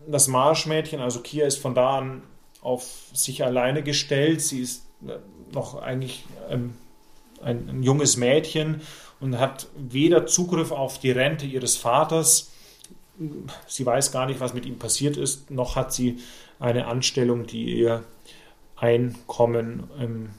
Das 0.09 0.27
Marschmädchen, 0.27 1.01
also 1.01 1.21
Kia, 1.21 1.47
ist 1.47 1.59
von 1.59 1.77
da 1.77 1.99
an 1.99 2.23
auf 2.63 2.85
sich 3.13 3.45
alleine 3.45 3.85
gestellt. 3.85 4.43
Sie 4.43 4.61
ist 4.61 4.87
äh, 5.07 5.19
noch 5.53 5.81
eigentlich 5.81 6.25
ähm, 6.49 6.75
ein, 7.43 7.69
ein 7.69 7.83
junges 7.83 8.17
Mädchen 8.17 8.83
und 9.21 9.39
hat 9.39 9.69
weder 9.77 10.27
Zugriff 10.27 10.73
auf 10.73 10.99
die 10.99 11.11
Rente 11.11 11.47
ihres 11.47 11.77
Vaters, 11.77 12.53
sie 13.67 13.85
weiß 13.85 14.13
gar 14.13 14.27
nicht, 14.27 14.41
was 14.41 14.55
mit 14.55 14.67
ihm 14.67 14.79
passiert 14.79 15.17
ist, 15.17 15.51
noch 15.51 15.77
hat 15.77 15.93
sie 15.93 16.19
eine 16.59 16.87
Anstellung, 16.87 17.47
die 17.47 17.79
ihr 17.79 18.05
Einkommen 18.77 19.91
ähm, 19.99 20.31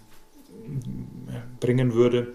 bringen 1.59 1.93
würde. 1.93 2.33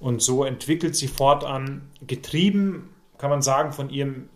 Und 0.00 0.22
so 0.22 0.44
entwickelt 0.44 0.96
sie 0.96 1.08
fortan, 1.08 1.90
getrieben, 2.06 2.90
kann 3.18 3.30
man 3.30 3.42
sagen, 3.42 3.72
von 3.72 3.90
ihrem 3.90 4.28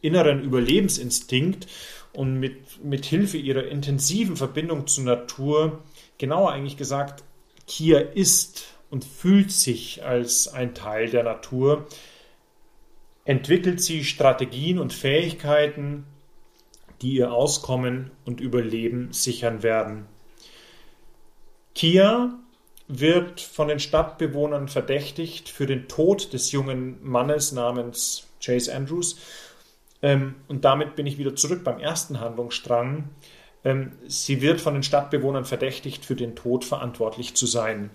inneren 0.00 0.42
Überlebensinstinkt 0.42 1.66
und 2.12 2.38
mit, 2.40 2.82
mit 2.84 3.04
Hilfe 3.04 3.38
ihrer 3.38 3.66
intensiven 3.66 4.36
Verbindung 4.36 4.86
zur 4.86 5.04
Natur, 5.04 5.80
genauer 6.18 6.52
eigentlich 6.52 6.76
gesagt, 6.76 7.24
Kia 7.66 7.98
ist 7.98 8.64
und 8.92 9.06
fühlt 9.06 9.50
sich 9.50 10.04
als 10.04 10.48
ein 10.48 10.74
Teil 10.74 11.08
der 11.08 11.22
Natur, 11.22 11.86
entwickelt 13.24 13.80
sie 13.80 14.04
Strategien 14.04 14.78
und 14.78 14.92
Fähigkeiten, 14.92 16.04
die 17.00 17.14
ihr 17.14 17.32
Auskommen 17.32 18.10
und 18.26 18.42
Überleben 18.42 19.10
sichern 19.10 19.62
werden. 19.62 20.04
Kia 21.74 22.38
wird 22.86 23.40
von 23.40 23.68
den 23.68 23.80
Stadtbewohnern 23.80 24.68
verdächtigt 24.68 25.48
für 25.48 25.64
den 25.64 25.88
Tod 25.88 26.34
des 26.34 26.52
jungen 26.52 26.98
Mannes 27.02 27.52
namens 27.52 28.28
Chase 28.44 28.74
Andrews. 28.74 29.16
Ähm, 30.02 30.34
und 30.48 30.66
damit 30.66 30.96
bin 30.96 31.06
ich 31.06 31.16
wieder 31.16 31.34
zurück 31.34 31.64
beim 31.64 31.80
ersten 31.80 32.20
Handlungsstrang. 32.20 33.08
Ähm, 33.64 33.92
sie 34.06 34.42
wird 34.42 34.60
von 34.60 34.74
den 34.74 34.82
Stadtbewohnern 34.82 35.46
verdächtigt, 35.46 36.04
für 36.04 36.16
den 36.16 36.36
Tod 36.36 36.66
verantwortlich 36.66 37.34
zu 37.34 37.46
sein. 37.46 37.90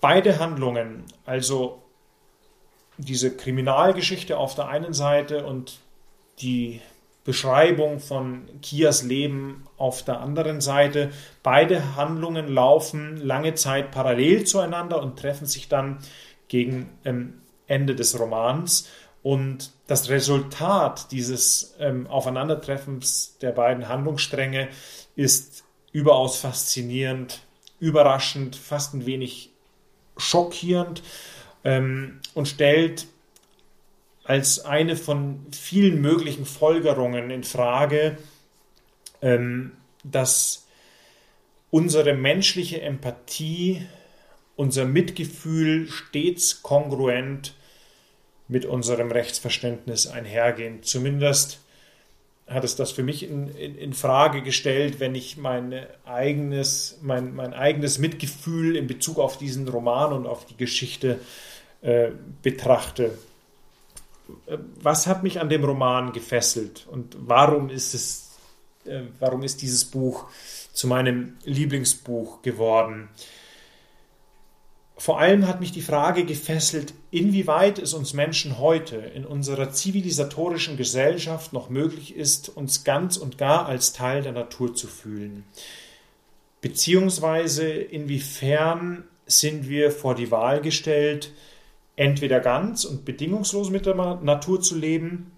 Beide 0.00 0.38
Handlungen, 0.38 1.04
also 1.24 1.82
diese 2.98 3.36
Kriminalgeschichte 3.36 4.36
auf 4.38 4.54
der 4.54 4.68
einen 4.68 4.92
Seite 4.92 5.44
und 5.46 5.78
die 6.40 6.80
Beschreibung 7.24 8.00
von 8.00 8.48
Kias 8.62 9.02
Leben 9.02 9.66
auf 9.76 10.02
der 10.02 10.20
anderen 10.20 10.60
Seite. 10.60 11.10
Beide 11.42 11.94
Handlungen 11.94 12.48
laufen 12.48 13.18
lange 13.18 13.54
Zeit 13.54 13.90
parallel 13.90 14.44
zueinander 14.44 15.02
und 15.02 15.18
treffen 15.18 15.46
sich 15.46 15.68
dann 15.68 15.98
gegen 16.48 16.88
ähm, 17.04 17.42
Ende 17.66 17.94
des 17.94 18.18
Romans. 18.18 18.88
Und 19.22 19.72
das 19.88 20.08
Resultat 20.08 21.12
dieses 21.12 21.76
ähm, 21.80 22.06
Aufeinandertreffens 22.06 23.36
der 23.42 23.52
beiden 23.52 23.88
Handlungsstränge 23.88 24.68
ist 25.14 25.64
überaus 25.92 26.38
faszinierend, 26.38 27.40
überraschend, 27.78 28.56
fast 28.56 28.94
ein 28.94 29.04
wenig 29.04 29.50
schockierend 30.18 31.02
ähm, 31.64 32.20
und 32.34 32.46
stellt 32.48 33.06
als 34.24 34.64
eine 34.64 34.96
von 34.96 35.46
vielen 35.52 36.00
möglichen 36.02 36.44
Folgerungen 36.44 37.30
in 37.30 37.44
Frage, 37.44 38.18
ähm, 39.22 39.72
dass 40.04 40.66
unsere 41.70 42.14
menschliche 42.14 42.82
Empathie, 42.82 43.86
unser 44.56 44.84
Mitgefühl 44.84 45.88
stets 45.88 46.62
kongruent 46.62 47.54
mit 48.48 48.64
unserem 48.64 49.12
Rechtsverständnis 49.12 50.06
einhergehen. 50.06 50.82
Zumindest 50.82 51.60
hat 52.48 52.64
es 52.64 52.76
das 52.76 52.92
für 52.92 53.02
mich 53.02 53.22
in, 53.22 53.48
in, 53.48 53.76
in 53.76 53.92
Frage 53.92 54.42
gestellt, 54.42 55.00
wenn 55.00 55.14
ich 55.14 55.36
mein 55.36 55.86
eigenes, 56.04 56.98
mein, 57.02 57.34
mein 57.34 57.52
eigenes 57.52 57.98
Mitgefühl 57.98 58.76
in 58.76 58.86
Bezug 58.86 59.18
auf 59.18 59.36
diesen 59.36 59.68
Roman 59.68 60.12
und 60.12 60.26
auf 60.26 60.46
die 60.46 60.56
Geschichte 60.56 61.20
äh, 61.82 62.10
betrachte 62.42 63.12
was 64.80 65.06
hat 65.06 65.22
mich 65.22 65.40
an 65.40 65.48
dem 65.48 65.64
Roman 65.64 66.12
gefesselt 66.12 66.86
und 66.90 67.16
warum 67.18 67.70
ist 67.70 67.94
es, 67.94 68.30
äh, 68.84 69.02
warum 69.18 69.42
ist 69.42 69.62
dieses 69.62 69.84
Buch 69.84 70.26
zu 70.72 70.86
meinem 70.86 71.36
Lieblingsbuch 71.44 72.42
geworden? 72.42 73.08
Vor 75.00 75.20
allem 75.20 75.46
hat 75.46 75.60
mich 75.60 75.70
die 75.70 75.80
Frage 75.80 76.24
gefesselt, 76.24 76.92
inwieweit 77.12 77.78
es 77.78 77.94
uns 77.94 78.14
Menschen 78.14 78.58
heute 78.58 78.96
in 78.96 79.24
unserer 79.24 79.70
zivilisatorischen 79.70 80.76
Gesellschaft 80.76 81.52
noch 81.52 81.70
möglich 81.70 82.16
ist, 82.16 82.48
uns 82.48 82.82
ganz 82.82 83.16
und 83.16 83.38
gar 83.38 83.66
als 83.66 83.92
Teil 83.92 84.22
der 84.22 84.32
Natur 84.32 84.74
zu 84.74 84.88
fühlen. 84.88 85.44
Beziehungsweise 86.60 87.68
inwiefern 87.70 89.04
sind 89.24 89.68
wir 89.68 89.92
vor 89.92 90.16
die 90.16 90.32
Wahl 90.32 90.60
gestellt, 90.60 91.32
entweder 91.94 92.40
ganz 92.40 92.84
und 92.84 93.04
bedingungslos 93.04 93.70
mit 93.70 93.86
der 93.86 93.94
Natur 93.94 94.60
zu 94.60 94.76
leben 94.76 95.30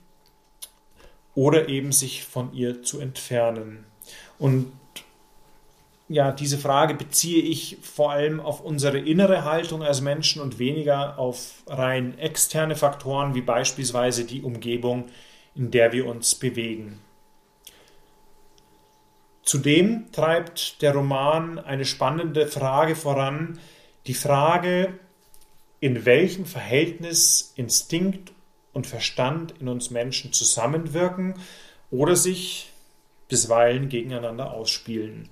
oder 1.35 1.69
eben 1.69 1.93
sich 1.93 2.25
von 2.25 2.55
ihr 2.55 2.83
zu 2.83 2.99
entfernen. 2.99 3.85
Und 4.39 4.73
ja, 6.11 6.33
diese 6.33 6.59
Frage 6.59 6.95
beziehe 6.95 7.41
ich 7.41 7.79
vor 7.83 8.11
allem 8.11 8.41
auf 8.41 8.61
unsere 8.61 8.99
innere 8.99 9.45
Haltung 9.45 9.85
als 9.85 10.01
Menschen 10.01 10.43
und 10.43 10.59
weniger 10.59 11.21
auf 11.21 11.63
rein 11.69 12.19
externe 12.19 12.75
Faktoren 12.75 13.37
wie 13.37 13.43
beispielsweise 13.43 14.25
die 14.25 14.43
Umgebung, 14.43 15.05
in 15.55 15.71
der 15.71 15.93
wir 15.93 16.07
uns 16.07 16.35
bewegen. 16.35 16.99
Zudem 19.45 20.11
treibt 20.11 20.83
der 20.83 20.95
Roman 20.95 21.61
eine 21.61 21.85
spannende 21.85 22.49
Frage 22.49 22.97
voran, 22.97 23.61
die 24.09 24.15
Frage, 24.15 24.99
in 25.79 26.05
welchem 26.07 26.45
Verhältnis 26.45 27.53
Instinkt 27.55 28.33
und 28.73 28.89
Verstand 28.89 29.55
in 29.61 29.69
uns 29.69 29.91
Menschen 29.91 30.33
zusammenwirken 30.33 31.35
oder 31.93 32.17
sich 32.17 32.73
bisweilen 33.29 33.89
gegeneinander 33.89 34.53
ausspielen. 34.53 35.29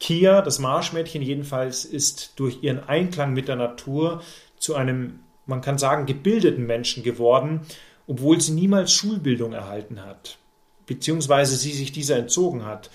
Kia, 0.00 0.42
das 0.42 0.58
Marschmädchen 0.58 1.22
jedenfalls, 1.22 1.84
ist 1.84 2.32
durch 2.36 2.62
ihren 2.62 2.80
Einklang 2.80 3.32
mit 3.32 3.48
der 3.48 3.56
Natur 3.56 4.22
zu 4.58 4.74
einem, 4.74 5.20
man 5.46 5.60
kann 5.60 5.78
sagen, 5.78 6.06
gebildeten 6.06 6.66
Menschen 6.66 7.02
geworden, 7.02 7.60
obwohl 8.06 8.40
sie 8.40 8.52
niemals 8.52 8.92
Schulbildung 8.92 9.52
erhalten 9.52 10.04
hat, 10.04 10.38
beziehungsweise 10.86 11.56
sie 11.56 11.72
sich 11.72 11.92
dieser 11.92 12.16
entzogen 12.16 12.64
hat. 12.64 12.90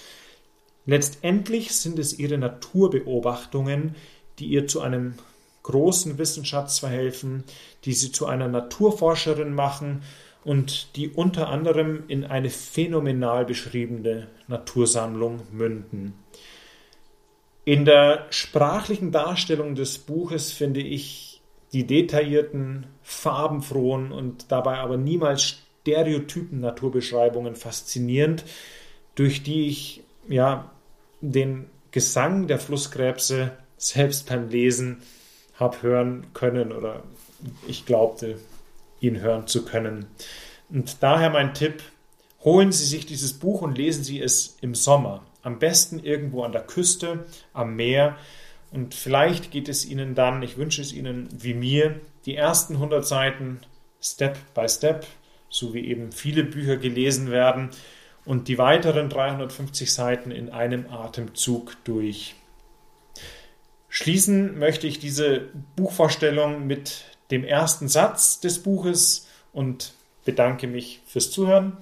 Letztendlich 0.85 1.71
sind 1.75 1.99
es 1.99 2.17
ihre 2.17 2.37
Naturbeobachtungen, 2.37 3.95
die 4.39 4.47
ihr 4.47 4.67
zu 4.67 4.81
einem 4.81 5.15
großen 5.63 6.17
Wissensschatz 6.17 6.79
verhelfen, 6.79 7.43
die 7.85 7.93
sie 7.93 8.11
zu 8.11 8.25
einer 8.25 8.47
Naturforscherin 8.47 9.53
machen 9.53 10.03
und 10.43 10.95
die 10.95 11.09
unter 11.09 11.49
anderem 11.49 12.03
in 12.07 12.23
eine 12.23 12.49
phänomenal 12.49 13.45
beschriebene 13.45 14.27
Natursammlung 14.47 15.41
münden. 15.51 16.13
In 17.69 17.85
der 17.85 18.25
sprachlichen 18.31 19.11
Darstellung 19.11 19.75
des 19.75 19.99
Buches 19.99 20.51
finde 20.51 20.79
ich 20.79 21.43
die 21.71 21.85
detaillierten, 21.85 22.87
farbenfrohen 23.03 24.11
und 24.11 24.51
dabei 24.51 24.79
aber 24.79 24.97
niemals 24.97 25.43
stereotypen 25.83 26.61
Naturbeschreibungen 26.61 27.55
faszinierend, 27.55 28.43
durch 29.13 29.43
die 29.43 29.67
ich 29.67 30.01
ja 30.27 30.71
den 31.21 31.69
Gesang 31.91 32.47
der 32.47 32.57
Flusskrebse 32.57 33.51
selbst 33.77 34.29
beim 34.29 34.49
Lesen 34.49 35.03
habe 35.53 35.83
hören 35.83 36.25
können 36.33 36.71
oder 36.71 37.03
ich 37.67 37.85
glaubte, 37.85 38.39
ihn 38.99 39.21
hören 39.21 39.45
zu 39.45 39.63
können. 39.63 40.07
Und 40.69 41.03
daher 41.03 41.29
mein 41.29 41.53
Tipp, 41.53 41.83
holen 42.43 42.71
Sie 42.71 42.85
sich 42.85 43.05
dieses 43.05 43.33
Buch 43.33 43.61
und 43.61 43.77
lesen 43.77 44.03
Sie 44.03 44.19
es 44.19 44.57
im 44.61 44.73
Sommer. 44.73 45.23
Am 45.49 45.57
besten 45.57 45.97
irgendwo 45.97 46.43
an 46.43 46.51
der 46.51 46.61
Küste, 46.61 47.25
am 47.53 47.75
Meer. 47.75 48.17
Und 48.69 48.93
vielleicht 48.93 49.49
geht 49.49 49.67
es 49.67 49.83
Ihnen 49.83 50.13
dann, 50.13 50.43
ich 50.43 50.57
wünsche 50.57 50.79
es 50.79 50.93
Ihnen 50.93 51.27
wie 51.31 51.55
mir, 51.55 51.99
die 52.27 52.35
ersten 52.35 52.75
100 52.75 53.03
Seiten 53.03 53.61
Step 53.99 54.37
by 54.53 54.69
Step, 54.69 55.07
so 55.49 55.73
wie 55.73 55.87
eben 55.87 56.11
viele 56.11 56.43
Bücher 56.43 56.77
gelesen 56.77 57.31
werden, 57.31 57.71
und 58.25 58.47
die 58.47 58.59
weiteren 58.59 59.09
350 59.09 59.91
Seiten 59.91 60.29
in 60.29 60.51
einem 60.51 60.87
Atemzug 60.91 61.83
durch. 61.83 62.35
Schließen 63.87 64.59
möchte 64.59 64.85
ich 64.85 64.99
diese 64.99 65.47
Buchvorstellung 65.75 66.67
mit 66.67 67.05
dem 67.31 67.43
ersten 67.43 67.87
Satz 67.87 68.39
des 68.39 68.61
Buches 68.61 69.27
und 69.51 69.93
bedanke 70.25 70.67
mich 70.67 71.01
fürs 71.07 71.31
Zuhören. 71.31 71.75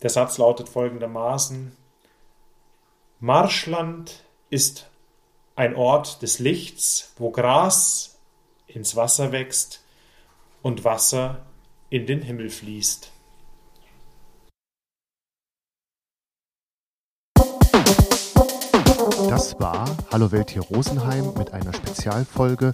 Der 0.00 0.10
Satz 0.10 0.38
lautet 0.38 0.68
folgendermaßen 0.68 1.79
Marschland 3.22 4.24
ist 4.48 4.88
ein 5.54 5.76
Ort 5.76 6.22
des 6.22 6.38
Lichts, 6.38 7.12
wo 7.18 7.30
Gras 7.30 8.16
ins 8.66 8.96
Wasser 8.96 9.30
wächst 9.30 9.82
und 10.62 10.84
Wasser 10.84 11.42
in 11.90 12.06
den 12.06 12.22
Himmel 12.22 12.48
fließt. 12.48 13.12
Das 19.28 19.60
war 19.60 19.84
Hallo 20.10 20.32
Welt 20.32 20.50
hier 20.50 20.62
Rosenheim 20.62 21.34
mit 21.36 21.52
einer 21.52 21.74
Spezialfolge 21.74 22.72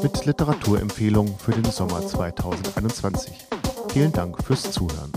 mit 0.00 0.24
Literaturempfehlungen 0.24 1.36
für 1.38 1.50
den 1.50 1.64
Sommer 1.64 2.06
2021. 2.06 3.32
Vielen 3.92 4.12
Dank 4.12 4.44
fürs 4.44 4.70
Zuhören. 4.70 5.12